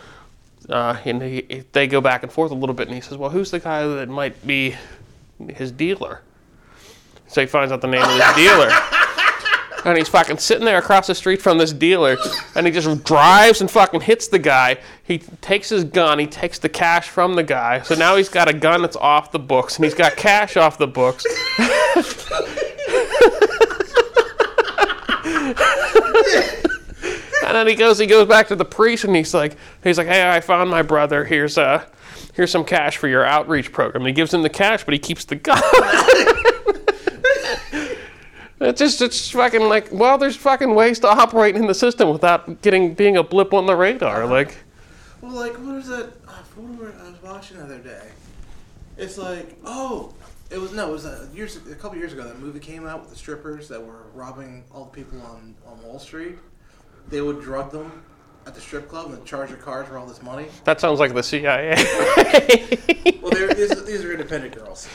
[0.69, 3.31] uh, and he, they go back and forth a little bit and he says well
[3.31, 4.75] who's the guy that might be
[5.49, 6.21] his dealer?
[7.27, 8.69] So he finds out the name of this dealer.
[9.85, 12.17] And he's fucking sitting there across the street from this dealer,
[12.55, 14.77] and he just drives and fucking hits the guy.
[15.03, 17.81] He takes his gun, he takes the cash from the guy.
[17.81, 20.77] So now he's got a gun that's off the books, and he's got cash off
[20.77, 21.25] the books.
[27.45, 30.07] and then he goes, he goes back to the priest, and he's like, he's like,
[30.07, 31.23] hey, I found my brother.
[31.23, 31.85] Here's uh,
[32.33, 34.01] here's some cash for your outreach program.
[34.01, 35.61] And he gives him the cash, but he keeps the gun.
[38.61, 42.61] It's just it's fucking like well, there's fucking ways to operate in the system without
[42.61, 44.25] getting being a blip on the radar.
[44.25, 44.57] Like
[45.21, 46.11] Well, like, what was that?
[46.27, 48.07] Uh, I was watching the other day?
[48.97, 50.13] It's like, oh,
[50.49, 52.23] it was no, it was a, years a couple years ago.
[52.23, 55.81] That movie came out with the strippers that were robbing all the people on on
[55.83, 56.37] Wall Street.
[57.09, 58.03] They would drug them
[58.45, 60.47] at the strip club and charge their cars for all this money.
[60.65, 61.75] that sounds like the CIA.
[63.21, 64.87] Well, these, these are independent girls.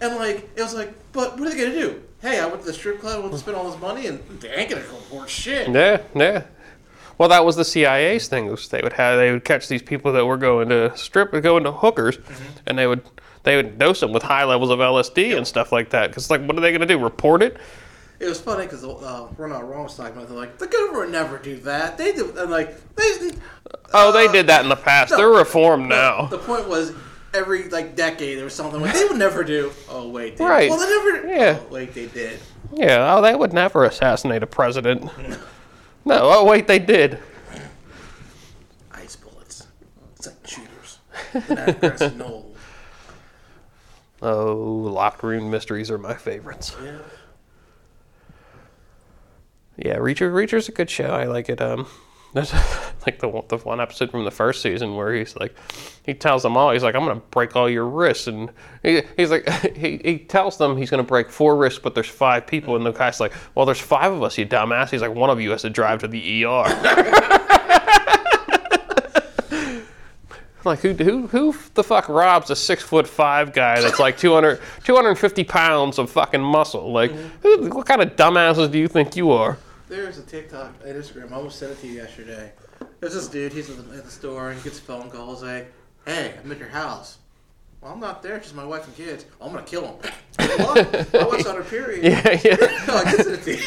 [0.00, 2.02] And like, it was like, but what are they gonna do?
[2.22, 4.20] Hey, I went to the strip club, I went to spend all this money, and
[4.40, 5.68] they ain't gonna go for shit.
[5.68, 6.44] yeah, yeah.
[7.18, 8.46] Well, that was the CIA's thing.
[8.70, 11.64] They would have they would catch these people that were going to strip, or going
[11.64, 12.18] to hookers,
[12.66, 13.02] and they would
[13.42, 16.08] they would dose them with high levels of LSD and stuff like that.
[16.08, 16.98] Because like, what are they going to do?
[16.98, 17.58] Report it?
[18.20, 20.28] It was funny because uh, we're not wrong was talking about.
[20.28, 21.96] They're like, the government would never do that.
[21.96, 23.32] They do, and like, they.
[23.92, 25.10] Oh, they did that in the past.
[25.10, 25.16] no.
[25.16, 26.26] They're reformed now.
[26.26, 26.94] The point was,
[27.34, 29.72] every like decade there was something like they would never do.
[29.88, 30.70] Oh wait, they, Right.
[30.70, 31.28] Well, they never.
[31.28, 31.58] Yeah.
[31.60, 32.38] Oh, wait, they did.
[32.72, 33.14] Yeah.
[33.16, 35.04] Oh, they would never assassinate a president.
[36.04, 36.18] No.
[36.22, 37.18] Oh, wait, they did.
[38.92, 39.66] Ice bullets.
[40.16, 40.98] It's like shooters.
[41.34, 42.46] And that- that's no.
[44.22, 46.74] Oh, locked room mysteries are my favorites.
[46.82, 46.98] Yeah.
[49.76, 50.32] Yeah, Reacher.
[50.32, 51.06] Reacher's a good show.
[51.10, 51.60] I like it.
[51.60, 51.86] Um,
[52.32, 52.52] there's
[53.06, 55.54] like the the one episode from the first season where he's like,
[56.04, 58.50] he tells them all, he's like, I'm gonna break all your wrists, and
[58.82, 62.46] he, he's like, he, he tells them he's gonna break four wrists, but there's five
[62.46, 64.90] people, and the guy's like, well, there's five of us, you dumbass.
[64.90, 67.36] He's like, one of you has to drive to the ER.
[70.62, 74.60] Like who, who who the fuck robs a six foot five guy that's like 200,
[74.84, 76.92] 250 pounds of fucking muscle?
[76.92, 77.12] Like,
[77.42, 79.56] who, what kind of dumbasses do you think you are?
[79.90, 81.32] There's a TikTok and Instagram.
[81.32, 82.52] I almost sent it to you yesterday.
[83.00, 83.52] There's this dude.
[83.52, 85.34] He's at the, at the store and he gets a phone call.
[85.34, 85.72] He's like,
[86.06, 87.18] "Hey, I'm at your house."
[87.80, 88.36] Well, I'm not there.
[88.36, 89.26] It's just my wife and kids.
[89.40, 89.96] Oh, I'm gonna kill him.
[90.38, 92.04] my wife's on her period.
[92.04, 92.54] Yeah, yeah.
[92.86, 93.62] no, I can send it to you.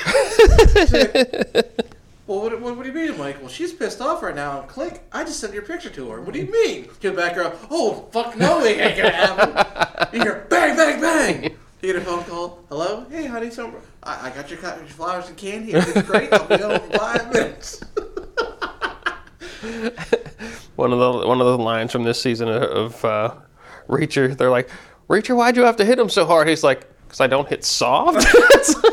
[1.57, 1.93] Like,
[2.27, 3.11] well, what, what, what do you mean?
[3.15, 4.61] I'm like, well, she's pissed off right now.
[4.61, 5.03] Click.
[5.11, 6.21] I just sent your picture to her.
[6.21, 6.87] What do you mean?
[7.01, 7.53] Get back her.
[7.69, 10.17] Oh, fuck no, it ain't gonna happen.
[10.17, 11.57] You hear bang, bang, bang.
[11.83, 12.63] You get a phone call.
[12.69, 13.05] Hello?
[13.09, 15.73] Hey, honey, some, I, I got your, your flowers and candy.
[15.73, 16.31] It's great.
[16.31, 17.83] I'll be home in five minutes.
[20.77, 23.35] One of the one of the lines from this season of uh,
[23.87, 24.69] Reacher, they're like,
[25.09, 26.47] Reacher, why'd you have to hit him so hard?
[26.47, 28.33] He's like, because I don't hit soft.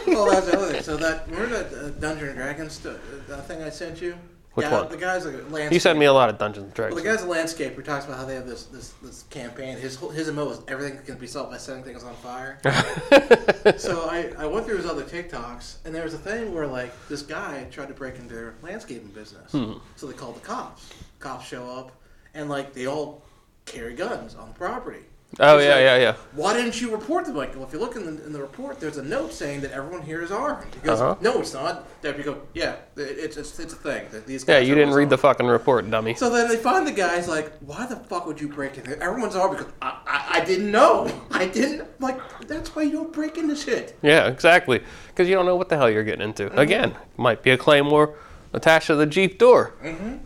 [0.06, 0.82] well, that's the other thing.
[0.82, 2.98] So that remember that uh, Dungeons and Dragons st-
[3.30, 4.16] uh, thing I sent you?
[4.60, 4.90] Which yeah, one?
[4.90, 5.72] The guy's like a landscaper.
[5.72, 7.76] you sent me a lot of Dungeons and Well, the guy's a landscaper.
[7.76, 9.78] He talks about how they have this this, this campaign.
[9.78, 12.58] His his MO is everything can be solved by setting things on fire.
[13.78, 16.92] so I, I went through his other TikToks, and there was a thing where like
[17.08, 19.50] this guy tried to break into their landscaping business.
[19.50, 19.74] Hmm.
[19.96, 20.90] So they called the cops.
[21.20, 21.92] Cops show up,
[22.34, 23.22] and like they all
[23.64, 25.06] carry guns on the property.
[25.38, 26.14] Oh He's yeah, like, yeah, yeah.
[26.32, 27.36] Why didn't you report them?
[27.36, 29.70] Like, well, if you look in the, in the report, there's a note saying that
[29.70, 30.66] everyone here is armed.
[30.74, 31.16] He goes, Uh-huh.
[31.20, 31.86] no, it's not.
[32.02, 34.06] Deputy go, yeah, it, it's, it's it's a thing.
[34.10, 36.14] That these Yeah, you didn't read the fucking report, dummy.
[36.14, 39.00] So then they find the guys like, why the fuck would you break in there?
[39.00, 41.08] Everyone's armed because I, I, I didn't know.
[41.30, 42.18] I didn't like.
[42.48, 43.96] That's why you don't break into shit.
[44.02, 44.82] Yeah, exactly.
[45.08, 46.46] Because you don't know what the hell you're getting into.
[46.46, 46.58] Mm-hmm.
[46.58, 48.16] Again, might be a claymore
[48.52, 49.74] attached to the Jeep door.
[49.82, 50.16] Mm-hmm.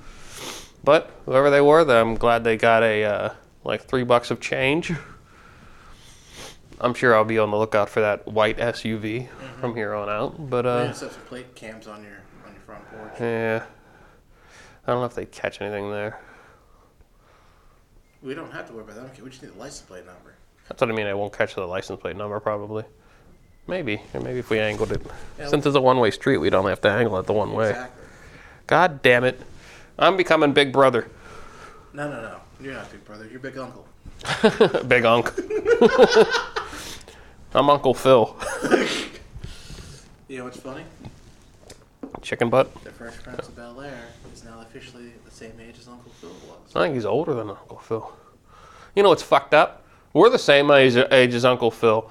[0.82, 3.34] But whoever they were, I'm glad they got a uh,
[3.64, 4.92] like three bucks of change.
[6.80, 9.60] I'm sure I'll be on the lookout for that white SUV Mm-hmm.
[9.60, 10.50] from here on out.
[10.50, 13.12] But uh, have plate cams on your on your front porch.
[13.20, 13.64] yeah,
[14.86, 16.20] I don't know if they catch anything there.
[18.22, 19.04] We don't have to worry about that.
[19.12, 20.34] Okay, We just need the license plate number.
[20.68, 21.06] That's what I mean.
[21.06, 22.84] I won't catch the license plate number probably.
[23.66, 25.00] Maybe, or maybe if we angled it.
[25.38, 27.70] Yeah, Since it's a one-way street, we don't have to angle it the one way.
[27.70, 28.04] Exactly.
[28.66, 29.40] God damn it.
[29.98, 31.08] I'm becoming Big Brother.
[31.94, 32.40] No, no, no.
[32.64, 33.28] You're not big brother.
[33.30, 33.86] You're big uncle.
[34.88, 35.34] Big uncle.
[37.54, 38.34] I'm Uncle Phil.
[40.26, 40.84] You know what's funny?
[42.22, 42.72] Chicken butt.
[42.82, 46.30] The Fresh Prince of Bel Air is now officially the same age as Uncle Phil
[46.30, 46.74] was.
[46.74, 48.10] I think he's older than Uncle Phil.
[48.96, 49.84] You know what's fucked up?
[50.14, 52.10] We're the same age, age as Uncle Phil.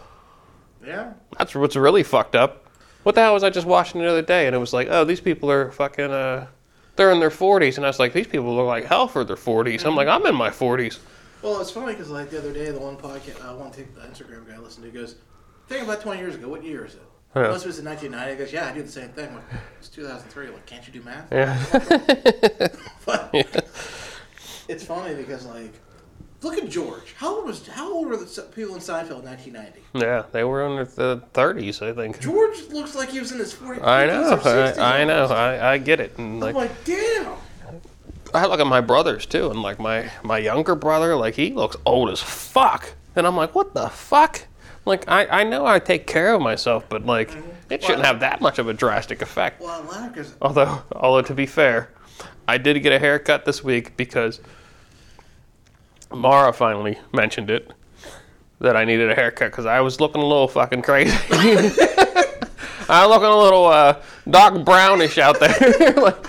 [0.85, 1.13] Yeah.
[1.39, 2.67] That's what's really fucked up.
[3.01, 4.45] What the hell was I just watching the other day?
[4.45, 6.45] And it was like, oh, these people are fucking, uh,
[6.95, 7.77] they're in their 40s.
[7.77, 9.85] And I was like, these people look like hell for their 40s.
[9.85, 10.99] I'm like, I'm in my 40s.
[11.41, 14.01] Well, it's funny because like the other day, the one podcast, uh, one tic- the
[14.01, 15.15] Instagram guy I listened to goes,
[15.67, 16.47] "Think about 20 years ago.
[16.47, 17.01] What year is it?"
[17.35, 17.49] Yeah.
[17.49, 18.31] Most of it's in 1990.
[18.31, 19.43] He goes, "Yeah, I do the same thing." I'm like,
[19.77, 20.47] it's 2003.
[20.47, 21.29] Like, can't you do math?
[21.33, 22.69] Yeah.
[23.05, 23.29] But
[24.69, 25.73] it's funny because like
[26.43, 27.13] look at George.
[27.17, 29.81] How old was how old were the people in Seinfeld in 1990?
[29.93, 32.19] Yeah, they were in the 30s, I think.
[32.19, 33.83] George looks like he was in his 40s.
[33.83, 35.25] I know, or 60s I, I know.
[35.25, 36.17] I, I get it.
[36.17, 37.35] And I'm like, like, damn.
[38.33, 41.77] I look at my brothers too, and like my my younger brother, like he looks
[41.85, 44.47] old as fuck, and I'm like, what the fuck?
[44.85, 47.49] Like I I know I take care of myself, but like mm-hmm.
[47.69, 49.61] it shouldn't have that much of a drastic effect.
[49.61, 51.91] Well, I laugh because Although although to be fair,
[52.47, 54.39] I did get a haircut this week because
[56.13, 57.71] Mara finally mentioned it
[58.59, 61.17] that I needed a haircut because I was looking a little fucking crazy.
[62.89, 65.93] I'm looking a little uh, dark brownish out there.
[65.97, 66.25] like,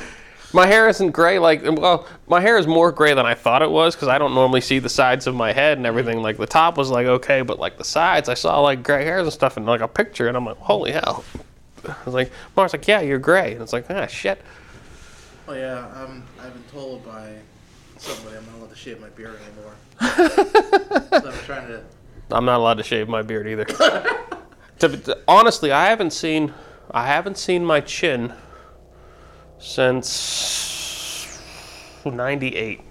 [0.53, 3.71] my hair isn't gray like well, my hair is more gray than I thought it
[3.71, 6.23] was because I don't normally see the sides of my head and everything.
[6.23, 9.25] Like the top was like okay, but like the sides, I saw like gray hairs
[9.25, 11.25] and stuff in like a picture, and I'm like, holy hell.
[11.87, 13.53] I was like, Mara's like, yeah, you're gray.
[13.53, 14.41] And it's like, ah, shit.
[15.47, 17.35] Oh yeah, um, I've been told by
[18.05, 19.75] somebody I'm not allowed to shave my beard anymore.
[21.21, 21.83] so I'm trying to.
[22.31, 23.65] I'm not allowed to shave my beard either.
[24.79, 26.53] to, to- honestly, I haven't seen
[26.91, 28.35] I haven't seen my chin
[29.59, 31.39] since
[32.05, 32.81] '98.
[32.81, 32.85] Hmm.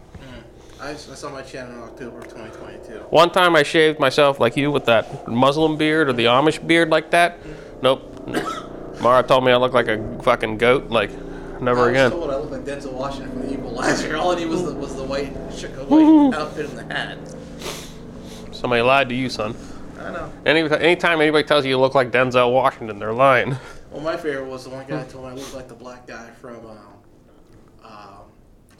[0.82, 2.94] I, I saw my chin in October of 2022.
[3.10, 6.90] One time I shaved myself like you with that Muslim beard or the Amish beard
[6.90, 7.38] like that.
[7.82, 8.10] Nope.
[9.02, 10.90] Mara told me I look like a fucking goat.
[10.90, 11.12] Like,
[11.64, 12.12] never I again.
[12.12, 14.16] told I looked like Denzel Washington from The Equalizer.
[14.18, 17.18] All I need was the, was the white, sh- white outfit and the hat.
[18.52, 19.56] Somebody lied to you, son.
[20.00, 20.32] I know.
[20.46, 23.56] Any anytime anybody tells you you look like Denzel Washington, they're lying.
[23.94, 26.32] Well, my favorite was the one guy told me I looked like the black guy
[26.42, 26.78] from um,
[27.84, 27.92] um,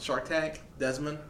[0.00, 1.20] Shark Tank, Desmond.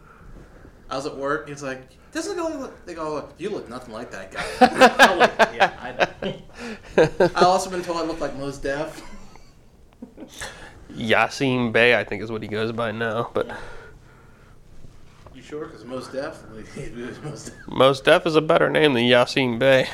[0.88, 1.50] I was at work.
[1.50, 5.32] He's like, "Doesn't go look?" They go, "You look nothing like that guy." I'm like,
[5.54, 7.30] yeah, I know.
[7.36, 9.02] I also been told I look like Mos Def.
[10.96, 13.30] Yasin Bey, I think is what he goes by now.
[13.34, 13.48] But
[15.34, 15.66] You sure?
[15.66, 16.64] Because most definitely,
[17.22, 17.54] most Def.
[17.68, 19.88] Mos Def is a better name than Yasin Bey.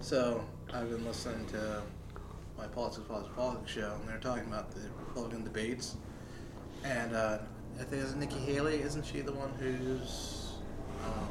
[0.00, 1.82] So I've been listening to
[2.56, 5.96] my Politics Politics Politics show, and they're talking about the Republican debates.
[6.84, 7.38] And uh,
[7.80, 10.52] I think it's Nikki Haley, isn't she the one who's?
[11.04, 11.28] Um,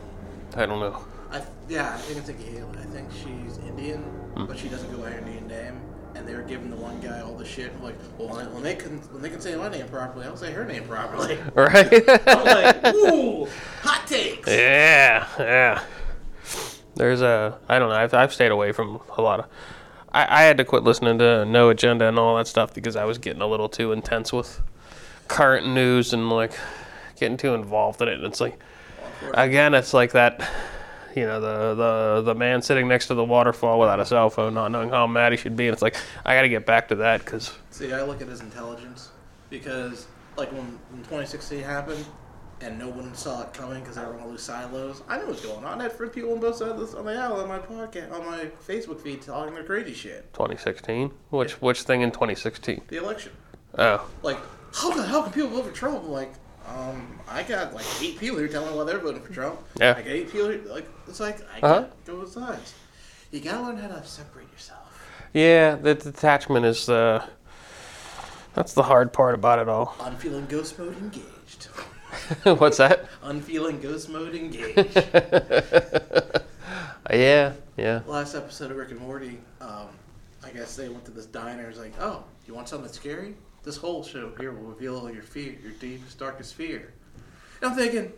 [0.55, 1.05] I don't know.
[1.31, 2.77] I yeah, I think it's Nikki Haley.
[2.77, 4.03] I think she's Indian,
[4.35, 5.81] but she doesn't go by her Indian name.
[6.15, 7.71] And they were giving the one guy all the shit.
[7.75, 10.37] I'm like, well, when, when they can when they can say my name properly, I'll
[10.37, 11.37] say her name properly.
[11.53, 12.09] Right?
[12.27, 13.47] I'm like, ooh,
[13.81, 14.47] hot takes.
[14.47, 15.83] yeah, yeah.
[16.95, 17.95] There's a I don't know.
[17.95, 19.45] I've I've stayed away from a lot of.
[20.13, 23.03] I, I had to quit listening to No Agenda and all that stuff because I
[23.03, 24.61] was getting a little too intense with
[25.27, 26.53] current news and like
[27.19, 28.13] getting too involved in it.
[28.13, 28.57] And it's like
[29.33, 30.49] again, it's like that.
[31.15, 34.53] You know, the, the the man sitting next to the waterfall without a cell phone,
[34.53, 35.95] not knowing how mad he should be, and it's like
[36.25, 39.11] I got to get back to that because See, I look at his intelligence
[39.49, 40.07] because,
[40.37, 42.05] like, when, when 2016 happened
[42.61, 45.35] and no one saw it coming because they were all those silos, I knew what
[45.35, 45.79] was going on.
[45.79, 48.25] I had friends, people on both sides of on the aisle on my podcast, on
[48.25, 50.33] my Facebook feed, talking their crazy shit.
[50.33, 51.11] 2016.
[51.29, 52.81] Which which thing in 2016?
[52.87, 53.31] The election.
[53.77, 54.37] Oh, Like,
[54.73, 56.07] how the hell can people vote for Trump?
[56.07, 56.33] Like,
[56.67, 59.59] um, I got like eight people here telling me why they're voting for Trump.
[59.79, 59.91] Yeah.
[59.97, 61.81] I got eight people here, like, it's like, I Uh-huh.
[61.81, 62.73] can't go both sides.
[63.31, 64.79] You gotta learn how to separate yourself.
[65.33, 65.75] yeah.
[65.75, 67.23] The detachment is the
[68.53, 69.95] that's the hard part about it all.
[69.99, 71.65] Unfeeling ghost mode engaged.
[72.59, 73.05] What's that?
[73.23, 75.03] Unfeeling ghost mode engaged.
[77.11, 78.01] Yeah, yeah.
[78.07, 79.87] last episode of Rick and Morty, um,
[80.43, 81.69] I guess they went to this diner.
[81.69, 83.35] It's like, oh, you want something scary?
[83.65, 86.93] This whole show here will reveal all your fear, your deepest, darkest fear.
[87.59, 88.13] And I'm thinking,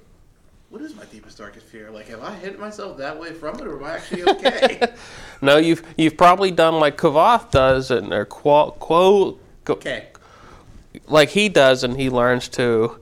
[0.70, 1.90] what is my deepest, darkest fear?
[1.90, 4.94] Like, have I hit myself that way from it, or am I actually okay?
[5.42, 10.10] No, you've you've probably done like Kvothe does, and or quo, quo, quo okay.
[11.08, 13.00] like he does, and he learns to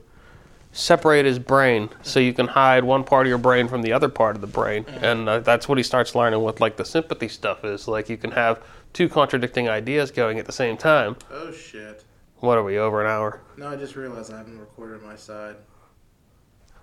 [0.70, 4.08] separate his brain so you can hide one part of your brain from the other
[4.08, 7.26] part of the brain, and uh, that's what he starts learning with like the sympathy
[7.26, 11.16] stuff is like you can have two contradicting ideas going at the same time.
[11.32, 12.04] Oh shit.
[12.40, 13.40] What are we over an hour?
[13.56, 15.56] No, I just realized I haven't recorded my side.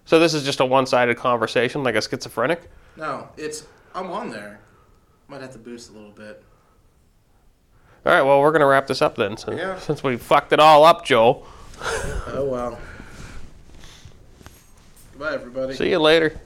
[0.06, 2.70] So this is just a one-sided conversation, like a schizophrenic.
[2.98, 4.60] No, it's I'm on there.
[5.28, 6.44] Might have to boost a little bit.
[8.06, 9.80] All right, well we're gonna wrap this up then, since, Yeah.
[9.80, 11.48] since we fucked it all up, Joel.
[12.28, 12.80] Oh well.
[15.14, 15.74] Goodbye, everybody.
[15.76, 16.40] See you later.